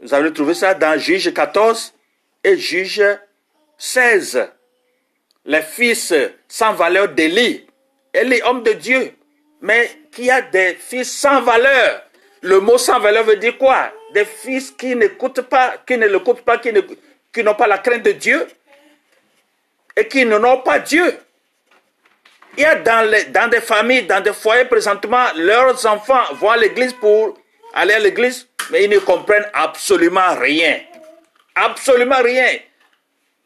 Vous 0.00 0.14
avez 0.14 0.32
trouvé 0.32 0.54
ça 0.54 0.74
dans 0.74 0.98
Juge 0.98 1.32
14 1.32 1.92
et 2.44 2.56
Juge 2.56 3.02
16. 3.78 4.50
Les 5.46 5.62
fils 5.62 6.12
sans 6.48 6.74
valeur 6.74 7.08
d'Élie. 7.08 7.64
Élie, 8.12 8.42
homme 8.44 8.62
de 8.62 8.72
Dieu, 8.72 9.14
mais 9.60 9.90
qui 10.10 10.30
a 10.30 10.42
des 10.42 10.74
fils 10.74 11.10
sans 11.16 11.40
valeur. 11.42 12.02
Le 12.42 12.60
mot 12.60 12.78
sans 12.78 12.98
valeur 12.98 13.24
veut 13.24 13.36
dire 13.36 13.56
quoi? 13.56 13.92
Des 14.12 14.24
fils 14.24 14.72
qui 14.72 14.94
n'écoutent 14.96 15.42
pas, 15.42 15.76
qui 15.86 15.96
ne 15.96 16.06
l'écoutent 16.06 16.42
pas, 16.42 16.58
qui, 16.58 16.72
n'ont 17.42 17.54
pas 17.54 17.66
la 17.66 17.78
crainte 17.78 18.02
de 18.02 18.12
Dieu 18.12 18.46
et 19.96 20.06
qui 20.08 20.24
n'ont 20.24 20.60
pas 20.62 20.78
Dieu. 20.80 21.16
Il 22.56 22.62
y 22.62 22.64
a 22.64 22.74
dans 22.76 23.50
des 23.50 23.60
familles, 23.60 24.04
dans 24.04 24.20
des 24.20 24.32
foyers 24.32 24.64
présentement, 24.64 25.26
leurs 25.36 25.86
enfants 25.86 26.24
vont 26.32 26.50
à 26.50 26.56
l'église 26.56 26.92
pour 26.94 27.38
aller 27.74 27.94
à 27.94 27.98
l'église, 28.00 28.48
mais 28.70 28.84
ils 28.84 28.90
ne 28.90 28.98
comprennent 28.98 29.48
absolument 29.52 30.34
rien. 30.36 30.80
Absolument 31.54 32.20
rien. 32.22 32.58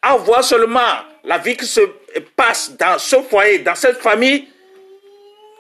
À 0.03 0.17
voir 0.17 0.43
seulement 0.43 0.81
la 1.25 1.39
vie 1.39 1.57
qui 1.57 1.67
se 1.67 1.81
passe 2.37 2.77
dans 2.77 2.99
ce 2.99 3.23
foyer, 3.23 3.61
dans 3.61 3.75
cette 3.75 3.99
famille, 3.99 4.49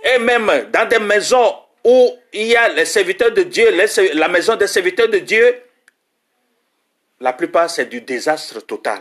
et 0.02 0.18
même 0.18 0.50
dans 0.72 0.88
des 0.88 0.98
maisons 0.98 1.54
où 1.84 2.10
il 2.32 2.46
y 2.46 2.56
a 2.56 2.68
les 2.68 2.84
serviteurs 2.84 3.32
de 3.32 3.42
Dieu, 3.42 3.68
la 4.14 4.28
maison 4.28 4.56
des 4.56 4.66
serviteurs 4.66 5.08
de 5.08 5.18
Dieu, 5.18 5.54
la 7.20 7.32
plupart 7.32 7.70
c'est 7.70 7.86
du 7.86 8.00
désastre 8.00 8.60
total. 8.60 8.98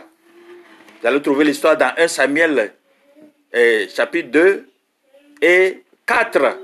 Vous 1.00 1.08
allez 1.08 1.20
trouver 1.20 1.44
l'histoire 1.44 1.76
dans 1.76 1.92
1 1.96 2.06
Samuel 2.06 2.72
eh, 3.52 3.88
chapitre 3.94 4.30
2 4.30 4.68
et 5.42 5.82
4. 6.06 6.58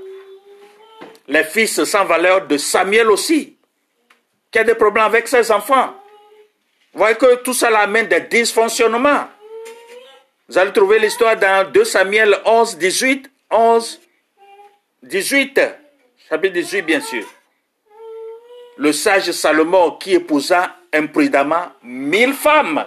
Les 1.27 1.43
fils 1.43 1.83
sans 1.83 2.05
valeur 2.05 2.47
de 2.47 2.57
Samuel 2.57 3.11
aussi, 3.11 3.57
qui 4.49 4.59
a 4.59 4.63
des 4.63 4.75
problèmes 4.75 5.05
avec 5.05 5.27
ses 5.27 5.51
enfants. 5.51 5.98
Vous 6.93 6.99
voyez 6.99 7.15
que 7.15 7.35
tout 7.43 7.53
ça 7.53 7.67
amène 7.79 8.07
des 8.07 8.21
dysfonctionnements. 8.21 9.27
Vous 10.47 10.57
allez 10.57 10.73
trouver 10.73 10.97
l'histoire 10.97 11.37
dans 11.37 11.69
2 11.71 11.83
Samuel 11.83 12.35
11, 12.43 12.77
18, 12.77 13.31
11, 13.51 14.01
18, 15.03 15.61
chapitre 16.27 16.53
18 16.53 16.81
bien 16.81 16.99
sûr. 16.99 17.25
Le 18.77 18.91
sage 18.91 19.31
Salomon 19.31 19.91
qui 19.91 20.15
épousa 20.15 20.75
imprudemment 20.91 21.71
mille 21.83 22.33
femmes. 22.33 22.85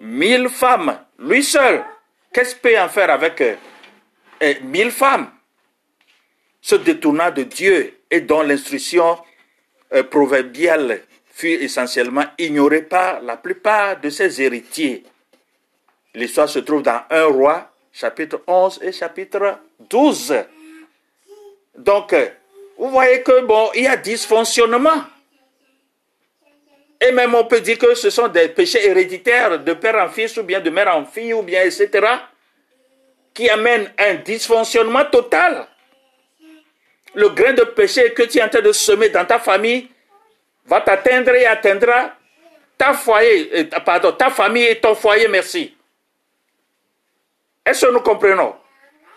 Mille 0.00 0.48
femmes, 0.48 0.98
lui 1.18 1.44
seul. 1.44 1.84
Qu'est-ce 2.32 2.54
qu'il 2.54 2.62
peut 2.62 2.80
en 2.80 2.88
faire 2.88 3.10
avec 3.10 3.40
euh, 3.40 3.54
euh, 4.42 4.54
mille 4.62 4.90
femmes? 4.90 5.30
Se 6.60 6.74
détournant 6.74 7.30
de 7.30 7.44
Dieu 7.44 8.00
et 8.10 8.20
dont 8.20 8.42
l'instruction 8.42 9.18
euh, 9.92 10.02
proverbiale 10.02 11.02
fut 11.38 11.62
essentiellement 11.62 12.24
ignorée 12.36 12.82
par 12.82 13.20
la 13.22 13.36
plupart 13.36 14.00
de 14.00 14.10
ses 14.10 14.42
héritiers. 14.42 15.04
L'histoire 16.12 16.48
se 16.48 16.58
trouve 16.58 16.82
dans 16.82 17.02
1 17.08 17.24
roi, 17.26 17.70
chapitre 17.92 18.42
11 18.44 18.80
et 18.82 18.90
chapitre 18.90 19.60
12. 19.88 20.34
Donc, 21.76 22.12
vous 22.76 22.90
voyez 22.90 23.22
que 23.22 23.42
bon, 23.42 23.70
il 23.76 23.84
y 23.84 23.86
a 23.86 23.96
dysfonctionnement. 23.96 25.04
Et 27.00 27.12
même 27.12 27.36
on 27.36 27.44
peut 27.44 27.60
dire 27.60 27.78
que 27.78 27.94
ce 27.94 28.10
sont 28.10 28.26
des 28.26 28.48
péchés 28.48 28.84
héréditaires 28.88 29.60
de 29.60 29.72
père 29.74 29.94
en 30.04 30.08
fils 30.08 30.36
ou 30.38 30.42
bien 30.42 30.60
de 30.60 30.70
mère 30.70 30.92
en 30.92 31.04
fille 31.04 31.34
ou 31.34 31.42
bien 31.42 31.62
etc. 31.62 32.04
qui 33.32 33.48
amènent 33.48 33.92
un 33.96 34.14
dysfonctionnement 34.14 35.04
total. 35.04 35.68
Le 37.14 37.28
grain 37.28 37.52
de 37.52 37.62
péché 37.62 38.12
que 38.12 38.24
tu 38.24 38.38
es 38.38 38.42
en 38.42 38.48
train 38.48 38.60
de 38.60 38.72
semer 38.72 39.10
dans 39.10 39.24
ta 39.24 39.38
famille 39.38 39.88
va 40.68 40.80
t'atteindre 40.80 41.34
et 41.34 41.46
atteindra 41.46 42.14
ta 42.76 42.94
foyer, 42.94 43.50
euh, 43.54 43.80
pardon, 43.84 44.12
ta 44.12 44.30
famille 44.30 44.64
et 44.64 44.80
ton 44.80 44.94
foyer, 44.94 45.26
merci. 45.26 45.74
Est-ce 47.66 47.86
que 47.86 47.92
nous 47.92 48.00
comprenons? 48.00 48.54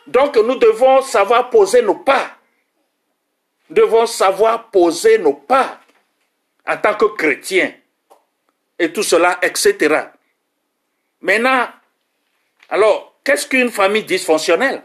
Donc 0.08 0.36
nous 0.36 0.56
devons 0.56 1.02
savoir 1.04 1.50
poser 1.50 1.82
nos 1.82 1.96
pas. 1.96 2.32
Nous 3.70 3.76
devons 3.76 4.06
savoir 4.06 4.70
poser 4.72 5.20
nos 5.20 5.34
pas 5.34 5.80
en 6.68 6.78
tant 6.78 6.96
que 6.96 7.06
chrétiens. 7.06 7.74
Et 8.80 8.92
tout 8.92 9.04
cela, 9.04 9.38
etc. 9.44 10.06
Maintenant, 11.22 11.68
alors, 12.70 13.14
qu'est-ce 13.24 13.48
qu'une 13.48 13.70
famille 13.70 14.04
dysfonctionnelle? 14.04 14.82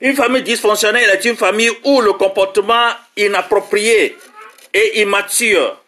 Une 0.00 0.16
famille 0.16 0.42
dysfonctionnelle 0.42 1.08
est 1.10 1.24
une 1.24 1.36
famille 1.36 1.70
où 1.84 2.00
le 2.00 2.14
comportement 2.14 2.88
inapproprié 3.16 4.16
et 4.74 5.00
immature 5.00 5.80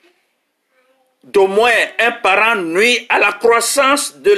d'au 1.24 1.48
moins 1.48 1.72
un 1.98 2.12
parent 2.12 2.54
nuit 2.54 3.04
à 3.08 3.18
la 3.18 3.32
croissance 3.32 4.16
de 4.16 4.32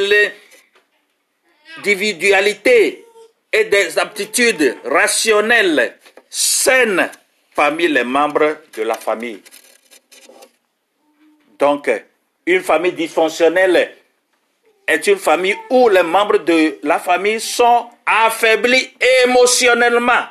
l'individualité 1.77 3.05
et 3.53 3.65
des 3.65 3.99
aptitudes 3.99 4.79
rationnelles 4.85 5.99
saines 6.31 7.11
parmi 7.55 7.89
les 7.89 8.05
membres 8.05 8.57
de 8.75 8.83
la 8.83 8.95
famille. 8.95 9.43
Donc, 11.59 11.91
une 12.47 12.63
famille 12.63 12.93
dysfonctionnelle 12.93 13.95
est 14.87 15.07
une 15.07 15.19
famille 15.19 15.57
où 15.69 15.89
les 15.89 16.03
membres 16.03 16.39
de 16.39 16.79
la 16.83 16.99
famille 16.99 17.41
sont 17.41 17.91
affaiblis 18.07 18.91
émotionnellement, 19.25 20.25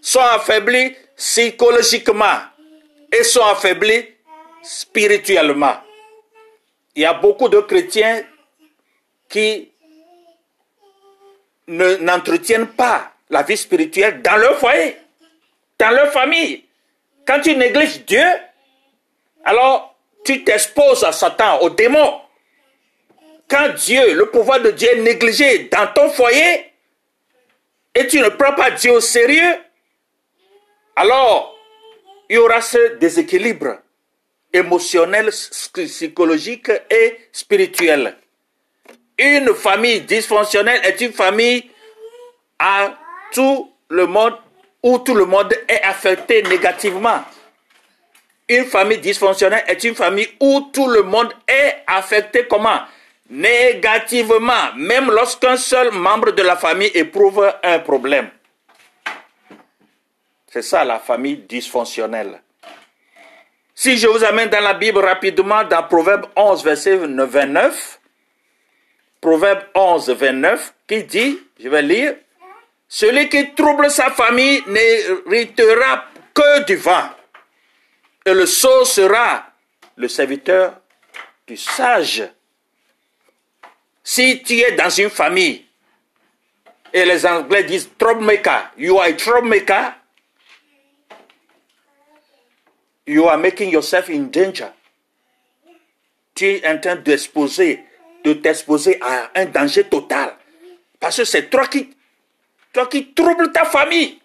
sont 0.00 0.20
affaiblis 0.20 0.96
psychologiquement, 1.16 2.38
et 3.12 3.22
sont 3.24 3.44
affaiblis 3.44 4.08
spirituellement. 4.62 5.76
Il 6.94 7.02
y 7.02 7.06
a 7.06 7.14
beaucoup 7.14 7.48
de 7.48 7.60
chrétiens 7.60 8.22
qui 9.28 9.70
n'entretiennent 11.68 12.68
pas 12.68 13.12
la 13.30 13.42
vie 13.42 13.56
spirituelle 13.56 14.20
dans 14.22 14.36
leur 14.36 14.58
foyer, 14.58 14.96
dans 15.78 15.90
leur 15.90 16.12
famille. 16.12 16.64
Quand 17.26 17.40
tu 17.40 17.56
négliges 17.56 18.04
Dieu, 18.04 18.24
alors 19.44 19.94
tu 20.24 20.44
t'exposes 20.44 21.04
à 21.04 21.12
Satan, 21.12 21.58
au 21.60 21.70
démon. 21.70 22.20
Quand 23.48 23.70
Dieu, 23.74 24.14
le 24.14 24.26
pouvoir 24.30 24.60
de 24.60 24.70
Dieu 24.70 24.88
est 24.92 25.02
négligé 25.02 25.68
dans 25.70 25.86
ton 25.92 26.10
foyer, 26.10 26.72
et 27.94 28.06
tu 28.06 28.20
ne 28.20 28.28
prends 28.28 28.54
pas 28.54 28.70
Dieu 28.70 28.92
au 28.92 29.00
sérieux, 29.00 29.58
alors 30.96 31.51
il 32.32 32.36
y 32.36 32.38
aura 32.38 32.62
ce 32.62 32.94
déséquilibre 32.96 33.76
émotionnel, 34.54 35.28
psychologique 35.28 36.70
et 36.90 37.28
spirituel. 37.30 38.16
Une 39.18 39.52
famille 39.54 40.00
dysfonctionnelle 40.00 40.80
est 40.82 40.98
une 41.02 41.12
famille 41.12 41.68
à 42.58 42.98
tout 43.34 43.70
le 43.90 44.06
monde 44.06 44.38
où 44.82 44.98
tout 45.00 45.14
le 45.14 45.26
monde 45.26 45.54
est 45.68 45.82
affecté 45.82 46.42
négativement. 46.44 47.22
Une 48.48 48.64
famille 48.64 48.96
dysfonctionnelle 48.96 49.64
est 49.68 49.84
une 49.84 49.94
famille 49.94 50.28
où 50.40 50.70
tout 50.72 50.88
le 50.88 51.02
monde 51.02 51.34
est 51.46 51.82
affecté 51.86 52.46
comment? 52.48 52.80
Négativement, 53.28 54.72
même 54.76 55.10
lorsqu'un 55.10 55.58
seul 55.58 55.90
membre 55.90 56.30
de 56.30 56.42
la 56.42 56.56
famille 56.56 56.92
éprouve 56.94 57.52
un 57.62 57.78
problème. 57.80 58.30
C'est 60.52 60.60
ça 60.60 60.84
la 60.84 60.98
famille 60.98 61.38
dysfonctionnelle. 61.38 62.42
Si 63.74 63.96
je 63.96 64.06
vous 64.06 64.22
amène 64.22 64.50
dans 64.50 64.60
la 64.60 64.74
Bible 64.74 64.98
rapidement, 64.98 65.64
dans 65.64 65.82
Proverbe 65.84 66.26
11, 66.36 66.62
verset 66.62 66.96
29, 66.96 68.00
Proverbe 69.18 69.62
11, 69.74 70.10
29, 70.10 70.74
qui 70.86 71.04
dit, 71.04 71.38
je 71.58 71.68
vais 71.70 71.80
lire, 71.80 72.16
Celui 72.86 73.30
qui 73.30 73.54
trouble 73.54 73.90
sa 73.90 74.10
famille 74.10 74.62
n'héritera 74.66 76.04
que 76.34 76.64
du 76.64 76.76
vent, 76.76 77.08
et 78.26 78.34
le 78.34 78.44
sot 78.44 78.84
sera 78.84 79.46
le 79.96 80.06
serviteur 80.08 80.78
du 81.46 81.56
sage. 81.56 82.28
Si 84.04 84.42
tu 84.42 84.58
es 84.58 84.72
dans 84.72 84.90
une 84.90 85.08
famille, 85.08 85.64
et 86.92 87.06
les 87.06 87.24
Anglais 87.24 87.64
disent 87.64 87.88
troublemaker, 87.96 88.70
you 88.76 88.98
are 88.98 89.06
a 89.06 89.12
troublemaker, 89.14 89.94
you 93.06 93.26
are 93.26 93.38
making 93.38 93.70
yourself 93.70 94.08
in 94.08 94.30
danger. 94.30 94.72
Tu 96.34 96.46
es 96.46 96.66
en 96.66 96.80
train 96.80 96.96
d'exposer, 96.96 97.84
de 98.24 98.32
t'exposer 98.34 98.98
à 99.00 99.30
un 99.34 99.46
danger 99.46 99.84
total. 99.84 100.36
Parce 100.98 101.16
que 101.16 101.24
c'est 101.24 101.50
toi 101.50 101.66
qui, 101.66 101.90
toi 102.72 102.86
qui 102.86 103.12
troubles 103.12 103.52
ta 103.52 103.64
famille. 103.64 104.18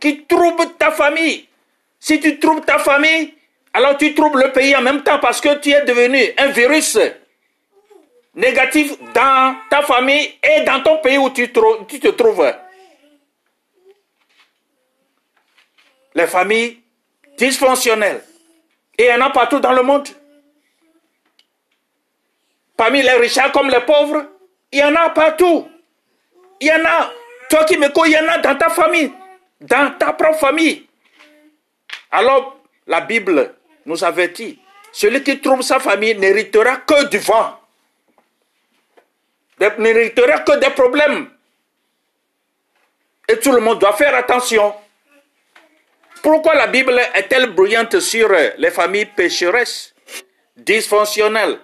Qui 0.00 0.24
trouble 0.24 0.74
ta 0.78 0.90
famille. 0.90 1.46
Si 1.98 2.18
tu 2.20 2.38
troubles 2.38 2.64
ta 2.64 2.78
famille, 2.78 3.34
alors 3.72 3.98
tu 3.98 4.14
troubles 4.14 4.42
le 4.42 4.52
pays 4.52 4.74
en 4.74 4.82
même 4.82 5.02
temps 5.02 5.18
parce 5.18 5.40
que 5.40 5.58
tu 5.58 5.70
es 5.70 5.84
devenu 5.84 6.32
un 6.38 6.48
virus 6.48 6.98
négatif 8.34 8.96
dans 9.12 9.56
ta 9.68 9.82
famille 9.82 10.34
et 10.42 10.62
dans 10.62 10.82
ton 10.82 10.98
pays 10.98 11.18
où 11.18 11.28
tu, 11.30 11.52
tu 11.88 12.00
te 12.00 12.08
trouves. 12.08 12.52
Les 16.14 16.26
familles 16.26 16.80
dysfonctionnelles. 17.40 18.22
Et 18.98 19.04
il 19.04 19.08
y 19.08 19.12
en 19.12 19.20
a 19.22 19.30
partout 19.30 19.60
dans 19.60 19.72
le 19.72 19.82
monde. 19.82 20.08
Parmi 22.76 23.02
les 23.02 23.12
riches 23.12 23.38
comme 23.52 23.70
les 23.70 23.80
pauvres, 23.80 24.26
il 24.70 24.78
y 24.78 24.84
en 24.84 24.94
a 24.94 25.10
partout. 25.10 25.68
Il 26.60 26.68
y 26.68 26.72
en 26.72 26.84
a. 26.84 27.10
Toi 27.48 27.64
qui 27.64 27.76
me 27.76 27.88
connais, 27.88 28.10
il 28.10 28.14
y 28.14 28.18
en 28.18 28.28
a 28.28 28.38
dans 28.38 28.56
ta 28.56 28.68
famille, 28.68 29.12
dans 29.60 29.90
ta 29.98 30.12
propre 30.12 30.38
famille. 30.38 30.86
Alors, 32.12 32.60
la 32.86 33.00
Bible 33.00 33.54
nous 33.86 34.04
avertit, 34.04 34.60
celui 34.92 35.24
qui 35.24 35.40
trouve 35.40 35.62
sa 35.62 35.80
famille 35.80 36.14
n'héritera 36.14 36.76
que 36.76 37.08
du 37.08 37.18
vent. 37.18 37.58
N'héritera 39.78 40.38
que 40.40 40.58
des 40.60 40.70
problèmes. 40.70 41.28
Et 43.28 43.38
tout 43.40 43.52
le 43.52 43.60
monde 43.60 43.80
doit 43.80 43.94
faire 43.94 44.14
attention. 44.14 44.72
Pourquoi 46.22 46.54
la 46.54 46.66
Bible 46.66 47.00
est-elle 47.14 47.50
bruyante 47.50 47.98
sur 48.00 48.30
les 48.58 48.70
familles 48.70 49.06
pécheresses, 49.06 49.94
dysfonctionnelles 50.56 51.58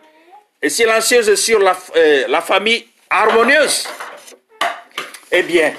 et 0.62 0.70
silencieuses 0.70 1.34
sur 1.34 1.58
la, 1.58 1.76
euh, 1.94 2.24
la 2.28 2.40
famille 2.40 2.86
harmonieuse? 3.10 3.86
Eh 5.30 5.42
bien, 5.42 5.74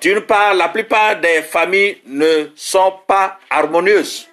d'une 0.00 0.22
part, 0.22 0.54
la 0.54 0.68
plupart 0.68 1.16
des 1.16 1.42
familles 1.42 2.00
ne 2.06 2.50
sont 2.56 3.00
pas 3.06 3.38
harmonieuses. 3.50 4.28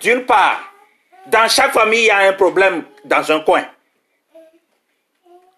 D'une 0.00 0.24
part, 0.24 0.72
dans 1.26 1.48
chaque 1.48 1.72
famille, 1.72 2.02
il 2.02 2.06
y 2.06 2.10
a 2.10 2.18
un 2.18 2.32
problème 2.32 2.84
dans 3.04 3.30
un 3.32 3.40
coin. 3.40 3.64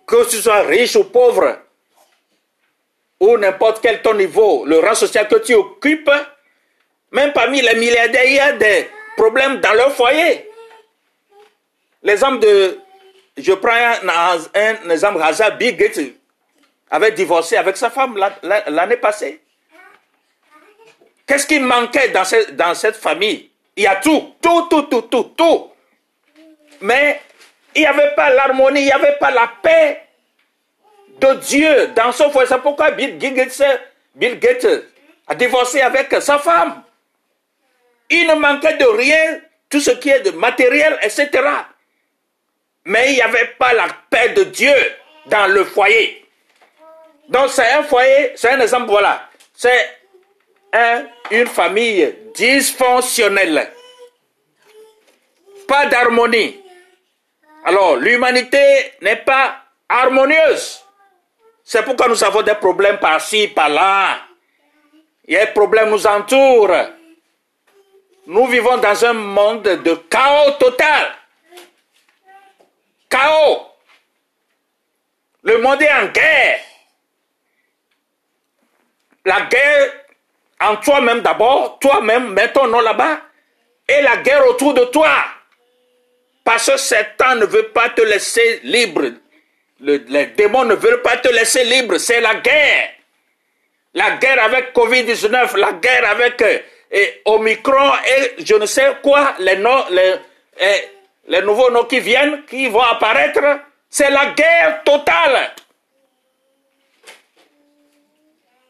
Que 0.06 0.28
tu 0.28 0.38
sois 0.38 0.62
riche 0.62 0.96
ou 0.96 1.04
pauvre, 1.04 1.58
ou 3.20 3.36
n'importe 3.36 3.80
quel 3.82 4.00
ton 4.00 4.14
niveau, 4.14 4.64
le 4.64 4.78
rang 4.80 4.94
social 4.94 5.28
que 5.28 5.36
tu 5.36 5.54
occupes, 5.54 6.10
même 7.12 7.32
parmi 7.32 7.60
les 7.60 7.74
milliardaires, 7.74 8.24
il 8.24 8.34
y 8.34 8.40
a 8.40 8.52
des 8.52 8.88
problèmes 9.16 9.60
dans 9.60 9.72
leur 9.72 9.94
foyer. 9.94 10.48
L'exemple 12.02 12.40
de, 12.40 12.78
je 13.36 13.52
prends 13.52 13.70
un, 13.72 14.90
exemple 14.90 15.22
hasard, 15.22 15.56
Bill 15.56 15.76
Gates 15.76 16.00
avait 16.90 17.12
divorcé 17.12 17.56
avec 17.56 17.76
sa 17.76 17.90
femme 17.90 18.18
l'année 18.42 18.96
passée. 18.96 19.40
Qu'est-ce 21.26 21.46
qui 21.46 21.58
manquait 21.58 22.08
dans 22.08 22.24
cette, 22.24 22.56
dans 22.56 22.74
cette 22.74 22.96
famille? 22.96 23.50
Il 23.76 23.84
y 23.84 23.86
a 23.86 23.96
tout, 23.96 24.34
tout, 24.40 24.66
tout, 24.70 24.82
tout, 24.82 25.02
tout, 25.02 25.32
tout. 25.36 25.70
Mais 26.80 27.20
il 27.74 27.80
n'y 27.80 27.86
avait 27.86 28.14
pas 28.14 28.30
l'harmonie, 28.30 28.80
il 28.80 28.86
n'y 28.86 28.92
avait 28.92 29.18
pas 29.18 29.30
la 29.30 29.50
paix 29.62 30.02
de 31.20 31.34
Dieu 31.34 31.88
dans 31.88 32.12
son 32.12 32.30
foyer. 32.30 32.48
C'est 32.48 32.58
pourquoi 32.58 32.92
Bill 32.92 33.18
Gates 33.18 34.66
a 35.26 35.34
divorcé 35.34 35.80
avec 35.80 36.14
sa 36.22 36.38
femme. 36.38 36.82
Il 38.10 38.26
ne 38.26 38.34
manquait 38.34 38.76
de 38.76 38.86
rien, 38.86 39.40
tout 39.68 39.80
ce 39.80 39.90
qui 39.92 40.08
est 40.08 40.20
de 40.20 40.30
matériel, 40.30 40.98
etc. 41.02 41.28
Mais 42.84 43.10
il 43.10 43.14
n'y 43.16 43.22
avait 43.22 43.54
pas 43.58 43.74
la 43.74 43.86
paix 44.08 44.30
de 44.30 44.44
Dieu 44.44 44.74
dans 45.26 45.46
le 45.46 45.64
foyer. 45.64 46.26
Donc 47.28 47.50
c'est 47.50 47.70
un 47.72 47.82
foyer, 47.82 48.32
c'est 48.34 48.50
un 48.50 48.60
exemple, 48.60 48.86
voilà. 48.88 49.28
C'est 49.52 49.98
une 51.30 51.46
famille 51.46 52.14
dysfonctionnelle. 52.34 53.70
Pas 55.66 55.86
d'harmonie. 55.86 56.62
Alors 57.64 57.96
l'humanité 57.96 58.92
n'est 59.02 59.16
pas 59.16 59.56
harmonieuse. 59.88 60.82
C'est 61.62 61.82
pourquoi 61.82 62.08
nous 62.08 62.24
avons 62.24 62.40
des 62.40 62.54
problèmes 62.54 62.98
par-ci, 62.98 63.48
par-là. 63.48 64.20
Il 65.26 65.34
y 65.34 65.36
a 65.36 65.44
des 65.44 65.52
problèmes 65.52 65.90
nous 65.90 66.06
entourent. 66.06 66.72
Nous 68.28 68.46
vivons 68.46 68.76
dans 68.76 69.04
un 69.06 69.14
monde 69.14 69.62
de 69.62 69.94
chaos 70.10 70.50
total. 70.60 71.14
Chaos. 73.08 73.66
Le 75.44 75.56
monde 75.58 75.80
est 75.80 75.90
en 75.90 76.06
guerre. 76.08 76.60
La 79.24 79.40
guerre 79.46 79.92
en 80.60 80.76
toi-même 80.76 81.20
d'abord, 81.20 81.78
toi-même, 81.78 82.34
mets 82.34 82.52
ton 82.52 82.66
nom 82.66 82.80
là-bas, 82.80 83.22
et 83.88 84.02
la 84.02 84.18
guerre 84.18 84.46
autour 84.46 84.74
de 84.74 84.84
toi. 84.84 85.10
Parce 86.44 86.70
que 86.70 86.76
Satan 86.76 87.36
ne 87.36 87.46
veut 87.46 87.68
pas 87.68 87.88
te 87.88 88.02
laisser 88.02 88.60
libre. 88.62 89.04
les 89.80 90.26
démons 90.26 90.66
ne 90.66 90.74
veulent 90.74 91.00
pas 91.00 91.16
te 91.16 91.28
laisser 91.28 91.64
libre. 91.64 91.96
C'est 91.96 92.20
la 92.20 92.34
guerre. 92.34 92.90
La 93.94 94.16
guerre 94.16 94.44
avec 94.44 94.74
Covid-19, 94.74 95.56
la 95.56 95.72
guerre 95.72 96.10
avec 96.10 96.42
euh, 96.42 96.58
et 96.90 97.22
Omicron 97.24 97.92
et 98.06 98.44
je 98.44 98.54
ne 98.54 98.66
sais 98.66 98.96
quoi, 99.02 99.34
les, 99.38 99.56
noms, 99.56 99.84
les, 99.90 100.14
les 101.28 101.42
nouveaux 101.42 101.70
noms 101.70 101.84
qui 101.84 102.00
viennent, 102.00 102.44
qui 102.46 102.68
vont 102.68 102.82
apparaître, 102.82 103.40
c'est 103.90 104.10
la 104.10 104.26
guerre 104.26 104.82
totale. 104.84 105.52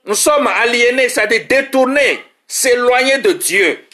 Nous 0.05 0.15
sommes 0.15 0.47
aliénés, 0.47 1.09
c'est-à-dire 1.09 1.43
détournés, 1.49 2.25
s'éloigner 2.47 3.19
de 3.19 3.33
Dieu. 3.33 3.85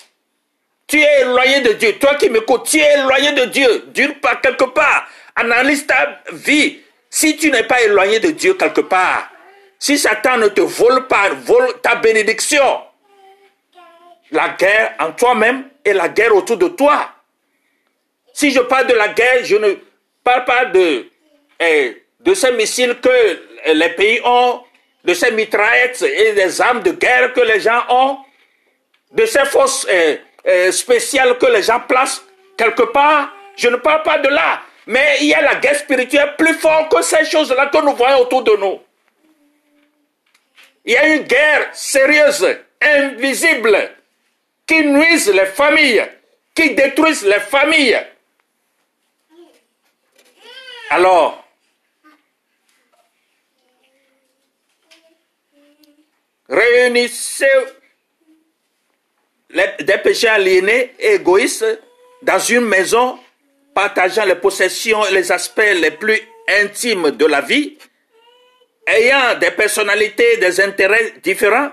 Tu 0.86 1.00
es 1.00 1.22
éloigné 1.22 1.60
de 1.62 1.72
Dieu. 1.72 1.98
Toi 1.98 2.14
qui 2.14 2.30
m'écoutes, 2.30 2.68
tu 2.70 2.78
es 2.78 2.98
éloigné 2.98 3.32
de 3.32 3.46
Dieu. 3.46 3.86
D'une 3.88 4.14
part, 4.14 4.40
quelque 4.40 4.64
part. 4.64 5.08
Analyse 5.34 5.86
ta 5.86 6.20
vie. 6.32 6.80
Si 7.10 7.36
tu 7.36 7.50
n'es 7.50 7.64
pas 7.64 7.82
éloigné 7.82 8.20
de 8.20 8.30
Dieu 8.30 8.54
quelque 8.54 8.82
part, 8.82 9.28
si 9.78 9.98
Satan 9.98 10.38
ne 10.38 10.48
te 10.48 10.60
vole 10.60 11.06
pas, 11.06 11.30
vole 11.30 11.80
ta 11.82 11.96
bénédiction, 11.96 12.80
la 14.34 14.50
guerre 14.50 14.94
en 14.98 15.12
toi-même 15.12 15.68
et 15.84 15.92
la 15.92 16.08
guerre 16.08 16.34
autour 16.34 16.56
de 16.56 16.68
toi. 16.68 17.10
Si 18.32 18.50
je 18.50 18.60
parle 18.60 18.88
de 18.88 18.94
la 18.94 19.08
guerre, 19.08 19.44
je 19.44 19.56
ne 19.56 19.74
parle 20.22 20.44
pas 20.44 20.64
de, 20.66 21.06
eh, 21.60 22.02
de 22.20 22.34
ces 22.34 22.52
missiles 22.52 22.96
que 23.00 23.72
les 23.72 23.90
pays 23.90 24.20
ont, 24.24 24.60
de 25.04 25.14
ces 25.14 25.30
mitraillettes 25.30 26.02
et 26.02 26.32
des 26.32 26.60
armes 26.60 26.82
de 26.82 26.90
guerre 26.90 27.32
que 27.32 27.40
les 27.40 27.60
gens 27.60 27.84
ont, 27.88 28.18
de 29.12 29.24
ces 29.24 29.44
forces 29.44 29.86
euh, 29.88 30.16
euh, 30.46 30.72
spéciales 30.72 31.38
que 31.38 31.46
les 31.46 31.62
gens 31.62 31.80
placent 31.80 32.24
quelque 32.56 32.82
part. 32.82 33.32
Je 33.56 33.68
ne 33.68 33.76
parle 33.76 34.02
pas 34.02 34.18
de 34.18 34.28
là. 34.28 34.62
Mais 34.86 35.16
il 35.20 35.28
y 35.28 35.34
a 35.34 35.40
la 35.40 35.54
guerre 35.56 35.76
spirituelle 35.76 36.34
plus 36.36 36.54
forte 36.54 36.90
que 36.92 37.02
ces 37.02 37.24
choses-là 37.24 37.66
que 37.66 37.78
nous 37.78 37.94
voyons 37.94 38.18
autour 38.18 38.42
de 38.42 38.56
nous. 38.56 38.80
Il 40.84 40.92
y 40.92 40.96
a 40.96 41.06
une 41.06 41.22
guerre 41.22 41.68
sérieuse, 41.72 42.46
invisible, 42.82 43.90
qui 44.66 44.84
nuise 44.84 45.30
les 45.30 45.46
familles, 45.46 46.04
qui 46.54 46.74
détruisent 46.74 47.24
les 47.24 47.40
familles. 47.40 48.00
Alors, 50.90 51.44
réunissez 56.48 57.46
des 59.80 59.98
péchés 60.02 60.28
aliénés 60.28 60.94
et 60.98 61.14
égoïstes 61.14 61.80
dans 62.22 62.38
une 62.38 62.66
maison, 62.66 63.18
partageant 63.74 64.24
les 64.24 64.36
possessions 64.36 65.04
et 65.06 65.12
les 65.12 65.30
aspects 65.32 65.58
les 65.58 65.90
plus 65.90 66.20
intimes 66.48 67.10
de 67.10 67.26
la 67.26 67.40
vie, 67.40 67.76
ayant 68.86 69.38
des 69.38 69.50
personnalités, 69.50 70.36
des 70.38 70.60
intérêts 70.60 71.14
différents 71.22 71.70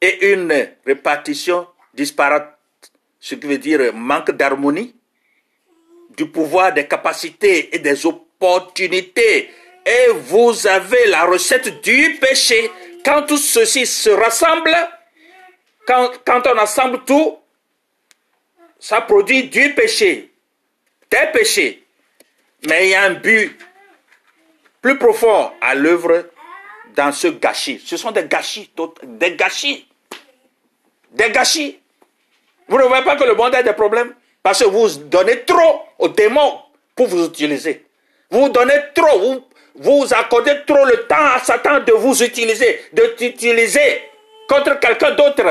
et 0.00 0.32
une 0.32 0.70
répartition 0.86 1.66
disparate, 1.94 2.58
ce 3.20 3.34
qui 3.34 3.46
veut 3.46 3.58
dire 3.58 3.92
manque 3.94 4.30
d'harmonie, 4.30 4.94
du 6.16 6.28
pouvoir, 6.28 6.72
des 6.72 6.86
capacités 6.86 7.74
et 7.74 7.78
des 7.78 8.06
opportunités. 8.06 9.50
Et 9.86 10.12
vous 10.12 10.66
avez 10.66 11.06
la 11.06 11.24
recette 11.24 11.80
du 11.82 12.18
péché. 12.20 12.70
Quand 13.04 13.22
tout 13.22 13.38
ceci 13.38 13.86
se 13.86 14.10
rassemble, 14.10 14.76
quand, 15.86 16.10
quand 16.24 16.46
on 16.46 16.58
assemble 16.58 17.04
tout, 17.04 17.38
ça 18.78 19.00
produit 19.00 19.44
du 19.44 19.74
péché, 19.74 20.30
des 21.10 21.26
péchés. 21.32 21.84
Mais 22.68 22.88
il 22.88 22.90
y 22.90 22.94
a 22.94 23.04
un 23.04 23.14
but 23.14 23.56
plus 24.82 24.98
profond 24.98 25.50
à 25.60 25.74
l'œuvre 25.74 26.28
dans 26.94 27.12
ce 27.12 27.28
gâchis. 27.28 27.82
Ce 27.84 27.96
sont 27.96 28.10
des 28.10 28.24
gâchis, 28.24 28.70
des 29.04 29.36
gâchis. 29.36 29.87
Des 31.12 31.30
gâchis. 31.30 31.80
Vous 32.68 32.78
ne 32.78 32.84
voyez 32.84 33.04
pas 33.04 33.16
que 33.16 33.24
le 33.24 33.34
monde 33.34 33.54
a 33.54 33.62
des 33.62 33.72
problèmes 33.72 34.14
Parce 34.42 34.62
que 34.62 34.68
vous 34.68 34.88
donnez 35.04 35.40
trop 35.44 35.82
aux 35.98 36.08
démons 36.08 36.60
pour 36.94 37.06
vous 37.06 37.26
utiliser. 37.26 37.84
Vous 38.30 38.48
donnez 38.50 38.78
trop, 38.94 39.18
vous, 39.18 39.44
vous 39.76 40.06
accordez 40.14 40.64
trop 40.66 40.84
le 40.84 41.06
temps 41.06 41.16
à 41.34 41.38
Satan 41.38 41.80
de 41.80 41.92
vous 41.92 42.22
utiliser, 42.22 42.80
de 42.92 43.06
t'utiliser 43.16 44.02
contre 44.48 44.78
quelqu'un 44.80 45.12
d'autre. 45.12 45.44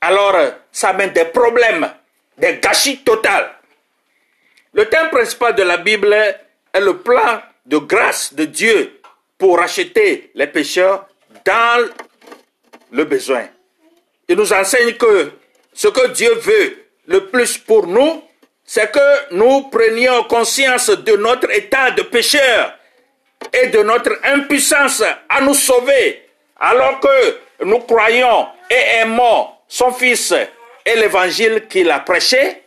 Alors, 0.00 0.36
ça 0.70 0.90
amène 0.90 1.12
des 1.12 1.24
problèmes, 1.24 1.90
des 2.38 2.58
gâchis 2.58 2.98
total. 2.98 3.50
Le 4.74 4.88
thème 4.88 5.10
principal 5.10 5.54
de 5.54 5.62
la 5.62 5.76
Bible 5.76 6.12
est 6.12 6.80
le 6.80 6.98
plan 6.98 7.40
de 7.66 7.78
grâce 7.78 8.34
de 8.34 8.44
Dieu 8.44 9.00
pour 9.38 9.58
racheter 9.58 10.30
les 10.34 10.46
pécheurs 10.46 11.06
dans 11.44 11.88
le 12.90 13.04
besoin. 13.04 13.46
Il 14.32 14.38
nous 14.38 14.50
enseigne 14.54 14.94
que 14.94 15.30
ce 15.74 15.88
que 15.88 16.06
Dieu 16.08 16.34
veut 16.36 16.86
le 17.06 17.26
plus 17.26 17.58
pour 17.58 17.86
nous, 17.86 18.22
c'est 18.64 18.90
que 18.90 19.34
nous 19.34 19.64
prenions 19.68 20.24
conscience 20.24 20.88
de 20.88 21.16
notre 21.18 21.50
état 21.54 21.90
de 21.90 22.00
pécheur 22.00 22.78
et 23.52 23.66
de 23.66 23.82
notre 23.82 24.18
impuissance 24.24 25.02
à 25.28 25.42
nous 25.42 25.52
sauver, 25.52 26.26
alors 26.58 26.98
que 27.00 27.64
nous 27.66 27.80
croyons 27.80 28.48
et 28.70 29.00
aimons 29.02 29.50
son 29.68 29.92
Fils 29.92 30.32
et 30.86 30.96
l'évangile 30.96 31.66
qu'il 31.68 31.90
a 31.90 32.00
prêché, 32.00 32.62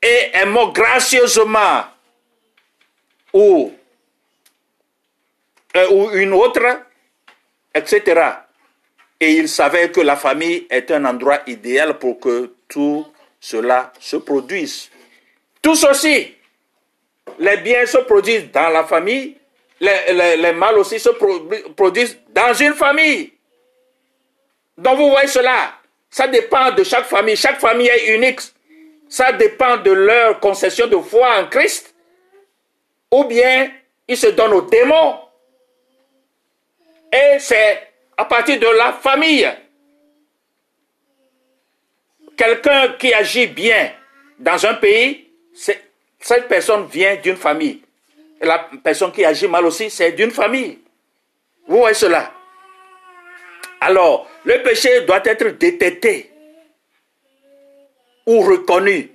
et 0.00 0.30
aimons 0.34 0.68
gracieusement 0.68 1.82
ou, 3.32 3.72
euh, 5.76 5.88
ou 5.90 6.10
une 6.12 6.32
autre, 6.32 6.62
etc. 7.74 8.22
Et 9.20 9.32
il 9.32 9.48
savait 9.48 9.90
que 9.90 10.00
la 10.00 10.16
famille 10.16 10.66
est 10.70 10.90
un 10.90 11.04
endroit 11.04 11.40
idéal 11.46 11.98
pour 11.98 12.18
que 12.18 12.54
tout 12.68 13.06
cela 13.38 13.92
se 14.00 14.16
produise. 14.16 14.90
Tout 15.60 15.74
ceci, 15.74 16.34
les 17.38 17.56
biens 17.58 17.84
se 17.84 17.98
produisent 17.98 18.50
dans 18.50 18.70
la 18.70 18.84
famille, 18.84 19.36
les, 19.78 20.36
les, 20.36 20.52
mal 20.52 20.78
aussi 20.78 20.98
se 20.98 21.10
produisent 21.76 22.18
dans 22.30 22.54
une 22.54 22.74
famille. 22.74 23.32
Donc 24.76 24.96
vous 24.98 25.10
voyez 25.10 25.28
cela, 25.28 25.74
ça 26.10 26.26
dépend 26.26 26.72
de 26.72 26.82
chaque 26.82 27.04
famille. 27.06 27.36
Chaque 27.36 27.60
famille 27.60 27.88
est 27.88 28.14
unique. 28.14 28.40
Ça 29.08 29.32
dépend 29.32 29.76
de 29.78 29.90
leur 29.90 30.40
concession 30.40 30.86
de 30.86 30.96
foi 30.96 31.40
en 31.40 31.46
Christ. 31.46 31.94
Ou 33.10 33.24
bien 33.24 33.70
ils 34.08 34.16
se 34.16 34.28
donnent 34.28 34.52
aux 34.52 34.62
démons. 34.62 35.18
Et 37.12 37.38
c'est 37.38 37.89
à 38.20 38.26
partir 38.26 38.60
de 38.60 38.66
la 38.76 38.92
famille. 38.92 39.50
Quelqu'un 42.36 42.88
qui 42.98 43.14
agit 43.14 43.46
bien 43.46 43.92
dans 44.38 44.66
un 44.66 44.74
pays, 44.74 45.26
cette 45.54 46.46
personne 46.46 46.86
vient 46.86 47.16
d'une 47.16 47.36
famille. 47.36 47.80
Et 48.38 48.44
la 48.44 48.68
personne 48.84 49.10
qui 49.10 49.24
agit 49.24 49.48
mal 49.48 49.64
aussi, 49.64 49.88
c'est 49.88 50.12
d'une 50.12 50.30
famille. 50.30 50.78
Vous 51.66 51.78
voyez 51.78 51.94
cela? 51.94 52.30
Alors, 53.80 54.28
le 54.44 54.62
péché 54.62 55.00
doit 55.06 55.22
être 55.24 55.48
détecté 55.56 56.30
ou 58.26 58.42
reconnu. 58.42 59.12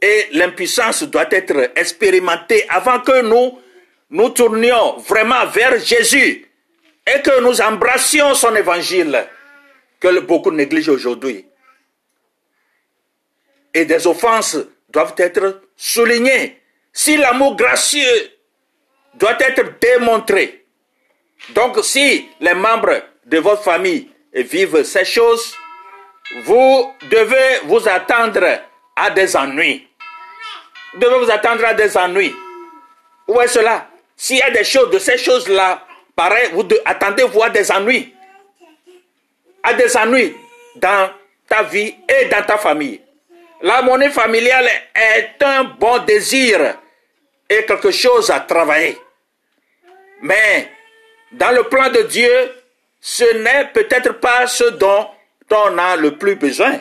Et 0.00 0.26
l'impuissance 0.30 1.02
doit 1.02 1.26
être 1.32 1.72
expérimentée 1.74 2.64
avant 2.68 3.00
que 3.00 3.22
nous 3.22 3.58
nous 4.10 4.28
tournions 4.28 4.98
vraiment 4.98 5.44
vers 5.46 5.80
Jésus 5.80 6.47
et 7.14 7.22
que 7.22 7.40
nous 7.40 7.60
embrassions 7.60 8.34
son 8.34 8.54
évangile 8.54 9.26
que 10.00 10.20
beaucoup 10.20 10.50
négligent 10.50 10.90
aujourd'hui. 10.90 11.46
Et 13.72 13.84
des 13.84 14.06
offenses 14.06 14.58
doivent 14.90 15.14
être 15.18 15.62
soulignées. 15.76 16.60
Si 16.92 17.16
l'amour 17.16 17.56
gracieux 17.56 18.32
doit 19.14 19.38
être 19.40 19.78
démontré, 19.80 20.66
donc 21.50 21.78
si 21.82 22.28
les 22.40 22.54
membres 22.54 23.02
de 23.24 23.38
votre 23.38 23.62
famille 23.62 24.10
vivent 24.32 24.82
ces 24.82 25.04
choses, 25.04 25.54
vous 26.44 26.92
devez 27.10 27.60
vous 27.64 27.88
attendre 27.88 28.60
à 28.96 29.10
des 29.10 29.36
ennuis. 29.36 29.88
Vous 30.92 31.00
devez 31.00 31.24
vous 31.24 31.30
attendre 31.30 31.64
à 31.64 31.74
des 31.74 31.96
ennuis. 31.96 32.34
Où 33.28 33.40
est 33.40 33.48
cela? 33.48 33.88
S'il 34.16 34.38
y 34.38 34.42
a 34.42 34.50
des 34.50 34.64
choses 34.64 34.90
de 34.90 34.98
ces 34.98 35.16
choses-là 35.16 35.87
pareil, 36.18 36.48
vous 36.52 36.66
attendez-vous 36.84 37.44
à 37.44 37.48
des 37.48 37.70
ennuis. 37.70 38.12
À 39.62 39.72
des 39.74 39.96
ennuis 39.96 40.34
dans 40.74 41.10
ta 41.48 41.62
vie 41.62 41.94
et 42.08 42.24
dans 42.24 42.42
ta 42.44 42.58
famille. 42.58 43.00
L'harmonie 43.62 44.10
familiale 44.10 44.68
est 44.96 45.40
un 45.40 45.62
bon 45.62 45.98
désir 45.98 46.74
et 47.48 47.64
quelque 47.64 47.92
chose 47.92 48.30
à 48.30 48.40
travailler. 48.40 48.98
Mais 50.20 50.68
dans 51.30 51.52
le 51.52 51.62
plan 51.62 51.88
de 51.88 52.02
Dieu, 52.02 52.52
ce 53.00 53.36
n'est 53.36 53.68
peut-être 53.72 54.14
pas 54.14 54.48
ce 54.48 54.64
dont 54.70 55.06
on 55.50 55.78
a 55.78 55.94
le 55.94 56.18
plus 56.18 56.34
besoin. 56.34 56.80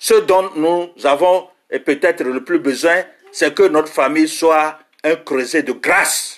Ce 0.00 0.14
dont 0.14 0.50
nous 0.56 0.90
avons 1.04 1.48
peut-être 1.70 2.24
le 2.24 2.42
plus 2.42 2.58
besoin, 2.58 3.04
c'est 3.30 3.54
que 3.54 3.62
notre 3.62 3.92
famille 3.92 4.28
soit 4.28 4.76
un 5.04 5.14
creuset 5.14 5.62
de 5.62 5.72
grâce 5.72 6.37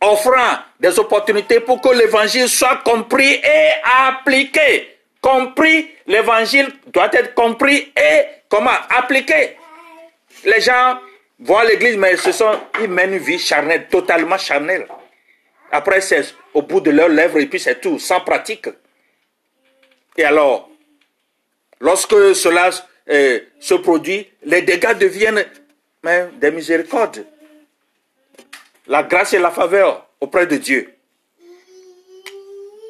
offrant 0.00 0.58
des 0.80 0.98
opportunités 0.98 1.60
pour 1.60 1.80
que 1.80 1.88
l'évangile 1.90 2.48
soit 2.48 2.82
compris 2.84 3.34
et 3.34 3.70
appliqué. 4.06 4.98
Compris, 5.20 5.90
l'évangile 6.06 6.68
doit 6.92 7.10
être 7.12 7.34
compris 7.34 7.92
et 7.96 8.22
comment? 8.48 8.70
Appliqué. 8.90 9.56
Les 10.44 10.60
gens 10.60 10.98
voient 11.38 11.64
l'église, 11.64 11.96
mais 11.96 12.16
ce 12.16 12.32
sont, 12.32 12.52
ils 12.82 12.88
mènent 12.88 13.14
une 13.14 13.18
vie 13.18 13.38
charnelle, 13.38 13.88
totalement 13.88 14.38
charnelle. 14.38 14.86
Après, 15.72 16.00
c'est 16.00 16.34
au 16.52 16.62
bout 16.62 16.80
de 16.80 16.90
leurs 16.90 17.08
lèvres 17.08 17.38
et 17.38 17.46
puis 17.46 17.58
c'est 17.58 17.80
tout, 17.80 17.98
sans 17.98 18.20
pratique. 18.20 18.68
Et 20.16 20.24
alors, 20.24 20.68
lorsque 21.80 22.34
cela 22.34 22.70
euh, 23.10 23.40
se 23.58 23.74
produit, 23.74 24.30
les 24.44 24.62
dégâts 24.62 24.96
deviennent 24.96 25.44
des 26.34 26.50
miséricordes 26.50 27.24
la 28.86 29.02
grâce 29.02 29.32
et 29.32 29.38
la 29.38 29.50
faveur 29.50 30.06
auprès 30.20 30.46
de 30.46 30.56
Dieu. 30.56 30.94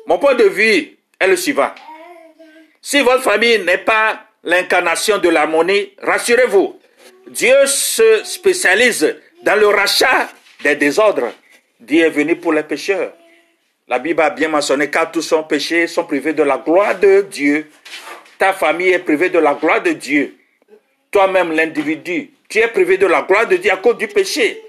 Mon 0.07 0.19
point 0.19 0.35
de 0.35 0.45
vue 0.45 0.97
est 1.19 1.27
le 1.27 1.37
suivant. 1.37 1.71
Si 2.83 3.01
votre 3.01 3.23
famille 3.23 3.59
n'est 3.61 3.79
pas 3.79 4.21
l'incarnation 4.43 5.19
de 5.19 5.29
l'harmonie, 5.29 5.93
rassurez-vous, 6.03 6.79
Dieu 7.29 7.55
se 7.67 8.23
spécialise 8.25 9.17
dans 9.43 9.59
le 9.59 9.69
rachat 9.69 10.29
des 10.63 10.77
désordres. 10.77 11.33
Dieu 11.81 12.05
est 12.05 12.11
venu 12.11 12.37
pour 12.37 12.53
les 12.53 12.63
pécheurs. 12.63 13.13
La 13.89 13.99
Bible 13.99 14.23
a 14.23 14.31
bien 14.31 14.49
mentionné 14.49 14.91
car 14.91 15.11
tous 15.11 15.23
sont 15.23 15.45
péchés, 15.45 15.87
sont 15.87 16.05
privés 16.05 16.33
de 16.33 16.43
la 16.43 16.59
gloire 16.59 16.99
de 16.99 17.23
Dieu. 17.23 17.71
Ta 18.39 18.53
famille 18.53 18.91
est 18.91 18.99
privée 18.99 19.31
de 19.31 19.39
la 19.39 19.55
gloire 19.55 19.83
de 19.83 19.93
Dieu. 19.93 20.37
Toi-même, 21.11 21.53
l'individu, 21.53 22.31
tu 22.49 22.59
es 22.59 22.69
privé 22.69 22.99
de 22.99 23.07
la 23.07 23.23
gloire 23.23 23.47
de 23.47 23.57
Dieu 23.57 23.73
à 23.73 23.77
cause 23.77 23.97
du 23.97 24.09
péché. 24.09 24.64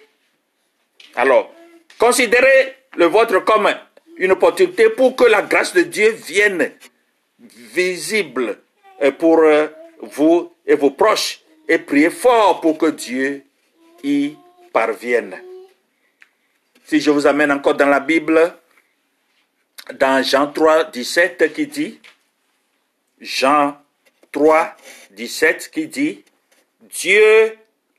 Alors, 1.15 1.53
considérez 1.97 2.75
le 2.97 3.05
vôtre 3.05 3.39
comme 3.39 3.73
une 4.17 4.31
opportunité 4.31 4.89
pour 4.89 5.15
que 5.15 5.25
la 5.25 5.41
grâce 5.41 5.73
de 5.73 5.81
Dieu 5.81 6.11
vienne 6.11 6.71
visible 7.39 8.57
euh, 9.01 9.11
pour 9.11 9.39
euh, 9.39 9.67
vous 10.01 10.51
et 10.65 10.75
vos 10.75 10.91
proches 10.91 11.41
et 11.67 11.77
priez 11.79 12.09
fort 12.09 12.61
pour 12.61 12.77
que 12.77 12.87
Dieu 12.87 13.43
y 14.03 14.35
parvienne. 14.71 15.41
Si 16.85 16.99
je 16.99 17.11
vous 17.11 17.25
amène 17.25 17.51
encore 17.51 17.75
dans 17.75 17.87
la 17.87 17.99
Bible, 17.99 18.53
dans 19.93 20.23
Jean 20.23 20.47
3, 20.47 20.85
17 20.85 21.53
qui 21.53 21.67
dit, 21.67 21.99
Jean 23.19 23.77
3, 24.31 24.75
17 25.11 25.71
qui 25.71 25.87
dit, 25.87 26.23
Dieu, 26.81 27.57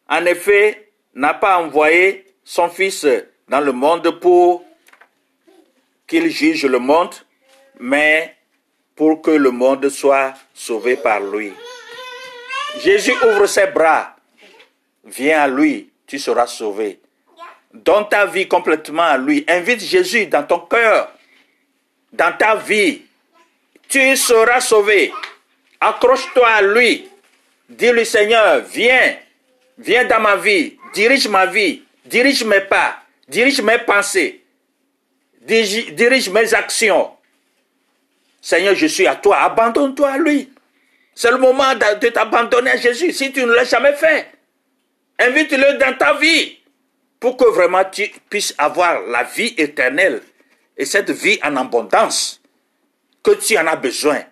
en 0.08 0.24
effet, 0.26 0.90
n'a 1.14 1.34
pas 1.34 1.58
envoyé 1.58 2.25
son 2.48 2.70
Fils 2.70 3.04
dans 3.48 3.60
le 3.60 3.72
monde 3.72 4.08
pour 4.20 4.64
qu'il 6.06 6.30
juge 6.30 6.64
le 6.64 6.78
monde, 6.78 7.12
mais 7.80 8.36
pour 8.94 9.20
que 9.20 9.32
le 9.32 9.50
monde 9.50 9.88
soit 9.88 10.32
sauvé 10.54 10.96
par 10.96 11.20
lui. 11.20 11.52
Jésus 12.78 13.12
ouvre 13.24 13.46
ses 13.46 13.66
bras, 13.66 14.14
viens 15.04 15.42
à 15.42 15.48
lui, 15.48 15.90
tu 16.06 16.20
seras 16.20 16.46
sauvé. 16.46 17.00
Donne 17.74 18.08
ta 18.08 18.24
vie 18.24 18.46
complètement 18.46 19.02
à 19.02 19.18
lui. 19.18 19.44
Invite 19.48 19.80
Jésus 19.80 20.26
dans 20.26 20.44
ton 20.44 20.60
cœur, 20.60 21.10
dans 22.12 22.34
ta 22.38 22.54
vie. 22.54 23.02
Tu 23.88 24.16
seras 24.16 24.60
sauvé. 24.60 25.12
Accroche-toi 25.80 26.48
à 26.48 26.62
lui. 26.62 27.08
Dis-lui, 27.68 28.06
Seigneur, 28.06 28.60
viens, 28.60 29.16
viens 29.76 30.04
dans 30.04 30.20
ma 30.20 30.36
vie, 30.36 30.78
dirige 30.94 31.28
ma 31.28 31.46
vie, 31.46 31.82
dirige 32.06 32.44
mes 32.44 32.60
pas, 32.62 33.02
dirige 33.28 33.60
mes 33.60 33.78
pensées, 33.78 34.44
dirige 35.40 36.30
mes 36.30 36.54
actions. 36.54 37.10
Seigneur, 38.40 38.74
je 38.74 38.86
suis 38.86 39.06
à 39.06 39.16
toi, 39.16 39.38
abandonne-toi 39.38 40.08
à 40.08 40.18
lui. 40.18 40.52
C'est 41.14 41.30
le 41.30 41.38
moment 41.38 41.74
de 41.74 42.08
t'abandonner 42.08 42.72
à 42.72 42.76
Jésus 42.76 43.12
si 43.12 43.32
tu 43.32 43.44
ne 43.44 43.52
l'as 43.52 43.64
jamais 43.64 43.94
fait. 43.94 44.26
Invite-le 45.18 45.78
dans 45.78 45.96
ta 45.96 46.14
vie 46.14 46.58
pour 47.18 47.36
que 47.36 47.46
vraiment 47.46 47.84
tu 47.84 48.08
puisses 48.28 48.54
avoir 48.58 49.00
la 49.06 49.24
vie 49.24 49.54
éternelle 49.56 50.22
et 50.76 50.84
cette 50.84 51.10
vie 51.10 51.38
en 51.42 51.56
abondance 51.56 52.40
que 53.22 53.32
tu 53.32 53.56
en 53.58 53.66
as 53.66 53.76
besoin 53.76 54.22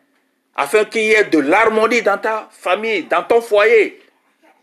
afin 0.55 0.85
qu'il 0.85 1.03
y 1.03 1.13
ait 1.13 1.25
de 1.25 1.39
l'harmonie 1.39 2.03
dans 2.03 2.19
ta 2.19 2.49
famille, 2.53 3.05
dans 3.05 3.23
ton 3.25 3.41
foyer, 3.41 4.01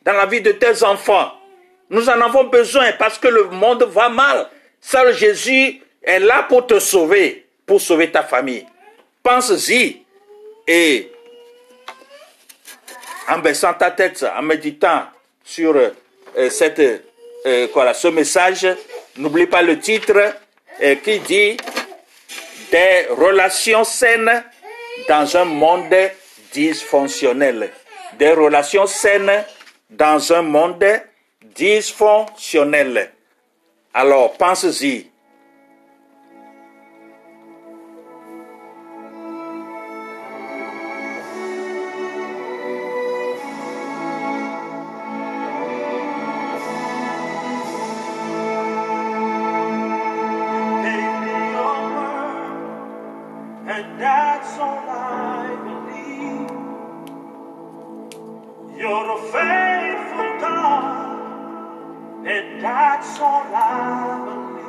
dans 0.03 0.13
la 0.13 0.25
vie 0.25 0.41
de 0.41 0.51
tes 0.51 0.83
enfants. 0.83 1.33
Nous 1.91 2.07
en 2.07 2.21
avons 2.21 2.45
besoin 2.45 2.93
parce 2.93 3.19
que 3.19 3.27
le 3.27 3.49
monde 3.49 3.83
va 3.83 4.07
mal. 4.07 4.47
Seul 4.79 5.13
Jésus 5.13 5.81
est 6.01 6.19
là 6.19 6.43
pour 6.47 6.65
te 6.65 6.79
sauver, 6.79 7.45
pour 7.65 7.81
sauver 7.81 8.09
ta 8.09 8.23
famille. 8.23 8.65
Pense-y 9.21 10.01
et 10.65 11.11
en 13.27 13.39
baissant 13.39 13.73
ta 13.73 13.91
tête, 13.91 14.25
en 14.37 14.41
méditant 14.41 15.03
sur 15.43 15.75
euh, 15.75 16.49
cette, 16.49 16.79
euh, 16.79 17.93
ce 17.93 18.07
message, 18.07 18.67
n'oublie 19.17 19.47
pas 19.47 19.61
le 19.61 19.77
titre 19.77 20.33
euh, 20.81 20.95
qui 20.95 21.19
dit 21.19 21.57
des 22.71 23.07
relations 23.09 23.83
saines 23.83 24.45
dans 25.09 25.35
un 25.35 25.43
monde 25.43 25.93
dysfonctionnel. 26.53 27.69
Des 28.13 28.31
relations 28.31 28.85
saines 28.87 29.43
dans 29.89 30.31
un 30.31 30.41
monde 30.41 30.85
dysfonctionnelle. 31.55 33.11
Alors, 33.93 34.33
pense-y. 34.37 35.11
You're 58.81 59.11
a 59.11 59.21
faithful 59.31 60.39
God. 60.39 60.90
and 62.25 62.63
that's 62.63 63.19
all 63.19 63.43
I 63.53 64.21
believe. 64.25 64.60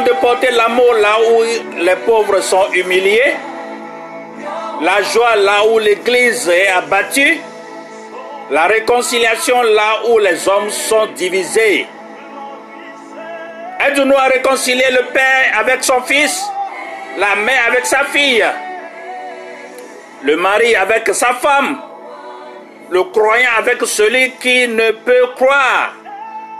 De 0.00 0.12
porter 0.20 0.50
l'amour 0.50 0.94
là 0.94 1.16
où 1.30 1.42
les 1.78 1.96
pauvres 2.06 2.40
sont 2.40 2.66
humiliés, 2.72 3.34
la 4.80 5.02
joie 5.02 5.36
là 5.36 5.66
où 5.66 5.78
l'Église 5.78 6.48
est 6.48 6.68
abattue, 6.68 7.40
la 8.50 8.66
réconciliation 8.66 9.62
là 9.62 10.00
où 10.08 10.18
les 10.18 10.48
hommes 10.48 10.70
sont 10.70 11.06
divisés. 11.14 11.86
Aide-nous 13.80 14.16
à 14.16 14.24
réconcilier 14.24 14.90
le 14.90 15.12
Père 15.12 15.58
avec 15.58 15.84
son 15.84 16.00
Fils, 16.02 16.44
la 17.18 17.36
mère 17.36 17.66
avec 17.68 17.86
sa 17.86 18.04
fille, 18.04 18.44
le 20.22 20.36
mari 20.36 20.74
avec 20.74 21.08
sa 21.14 21.34
femme, 21.34 21.80
le 22.90 23.02
croyant 23.04 23.50
avec 23.58 23.82
celui 23.84 24.32
qui 24.32 24.68
ne 24.68 24.90
peut 24.92 25.26
croire, 25.36 25.94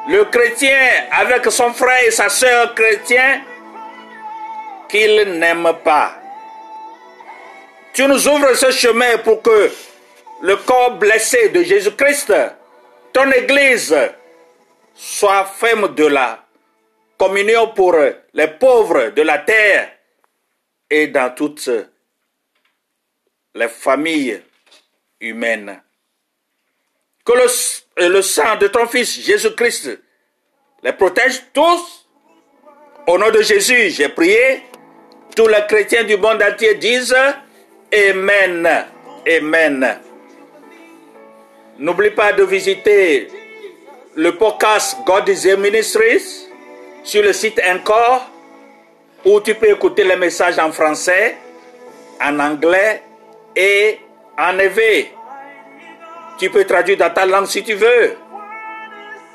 le 0.09 0.25
chrétien 0.25 1.07
avec 1.11 1.45
son 1.51 1.73
frère 1.73 2.05
et 2.05 2.11
sa 2.11 2.29
sœur 2.29 2.75
chrétien 2.75 3.43
qu'il 4.89 5.39
n'aime 5.39 5.73
pas. 5.85 6.17
Tu 7.93 8.07
nous 8.07 8.27
ouvres 8.29 8.55
ce 8.55 8.71
chemin 8.71 9.19
pour 9.19 9.43
que 9.43 9.71
le 10.43 10.57
corps 10.57 10.97
blessé 10.97 11.51
de 11.51 11.63
Jésus-Christ, 11.63 12.33
ton 13.13 13.31
Église, 13.31 13.95
soit 14.95 15.45
ferme 15.45 15.95
de 15.95 16.07
la 16.07 16.45
communion 17.17 17.69
pour 17.69 17.97
les 18.35 18.49
pauvres 18.49 19.11
de 19.11 19.23
la 19.23 19.39
terre 19.39 19.93
et 20.91 21.07
dans 21.07 21.33
toutes 21.35 21.71
les 23.55 23.69
familles 23.69 24.43
humaines. 25.21 25.81
Que 27.25 27.33
le, 27.33 28.09
le 28.09 28.23
sang 28.23 28.57
de 28.57 28.69
ton 28.69 28.87
Fils 28.87 29.21
Jésus-Christ 29.21 29.99
les 30.83 30.93
protège 30.93 31.43
tous. 31.53 32.07
Au 33.07 33.19
nom 33.19 33.31
de 33.31 33.43
Jésus, 33.43 33.91
j'ai 33.91 34.09
prié. 34.09 34.63
Tous 35.35 35.47
les 35.47 35.65
chrétiens 35.69 36.05
du 36.05 36.17
monde 36.17 36.43
entier 36.43 36.75
disent 36.75 37.15
Amen. 37.93 38.87
Amen. 39.27 39.99
N'oublie 41.79 42.11
pas 42.11 42.33
de 42.33 42.43
visiter 42.43 43.29
le 44.15 44.37
podcast 44.37 44.99
God 45.07 45.29
is 45.29 45.49
a 45.49 45.57
Ministries 45.57 46.49
sur 47.03 47.23
le 47.23 47.33
site 47.33 47.61
encore 47.65 48.29
où 49.25 49.41
tu 49.41 49.55
peux 49.55 49.71
écouter 49.71 50.05
les 50.05 50.17
messages 50.17 50.59
en 50.59 50.71
français, 50.73 51.37
en 52.21 52.39
anglais 52.39 53.03
et 53.57 53.99
en 54.39 54.59
éveil. 54.59 55.09
Tu 56.39 56.51
peux 56.51 56.65
traduire 56.65 56.99
dans 56.99 57.11
ta 57.11 57.27
langue 57.27 57.47
si 57.47 57.63
tu 57.63 57.75
veux. 57.75 58.17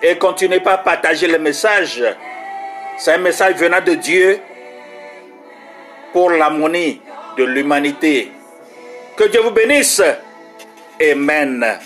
Et 0.02 0.18
continuez 0.18 0.60
pas 0.60 0.74
à 0.74 0.78
partager 0.78 1.28
le 1.28 1.40
message. 1.40 2.04
C'est 2.98 3.14
un 3.14 3.18
message 3.20 3.56
venant 3.56 3.82
de 3.82 3.94
Dieu 3.94 4.40
pour 6.14 6.30
l'harmonie 6.32 7.02
de 7.38 7.44
l'humanité. 7.44 8.32
Que 9.16 9.26
Dieu 9.26 9.42
vous 9.42 9.52
bénisse. 9.52 10.02
Amen. 11.02 11.80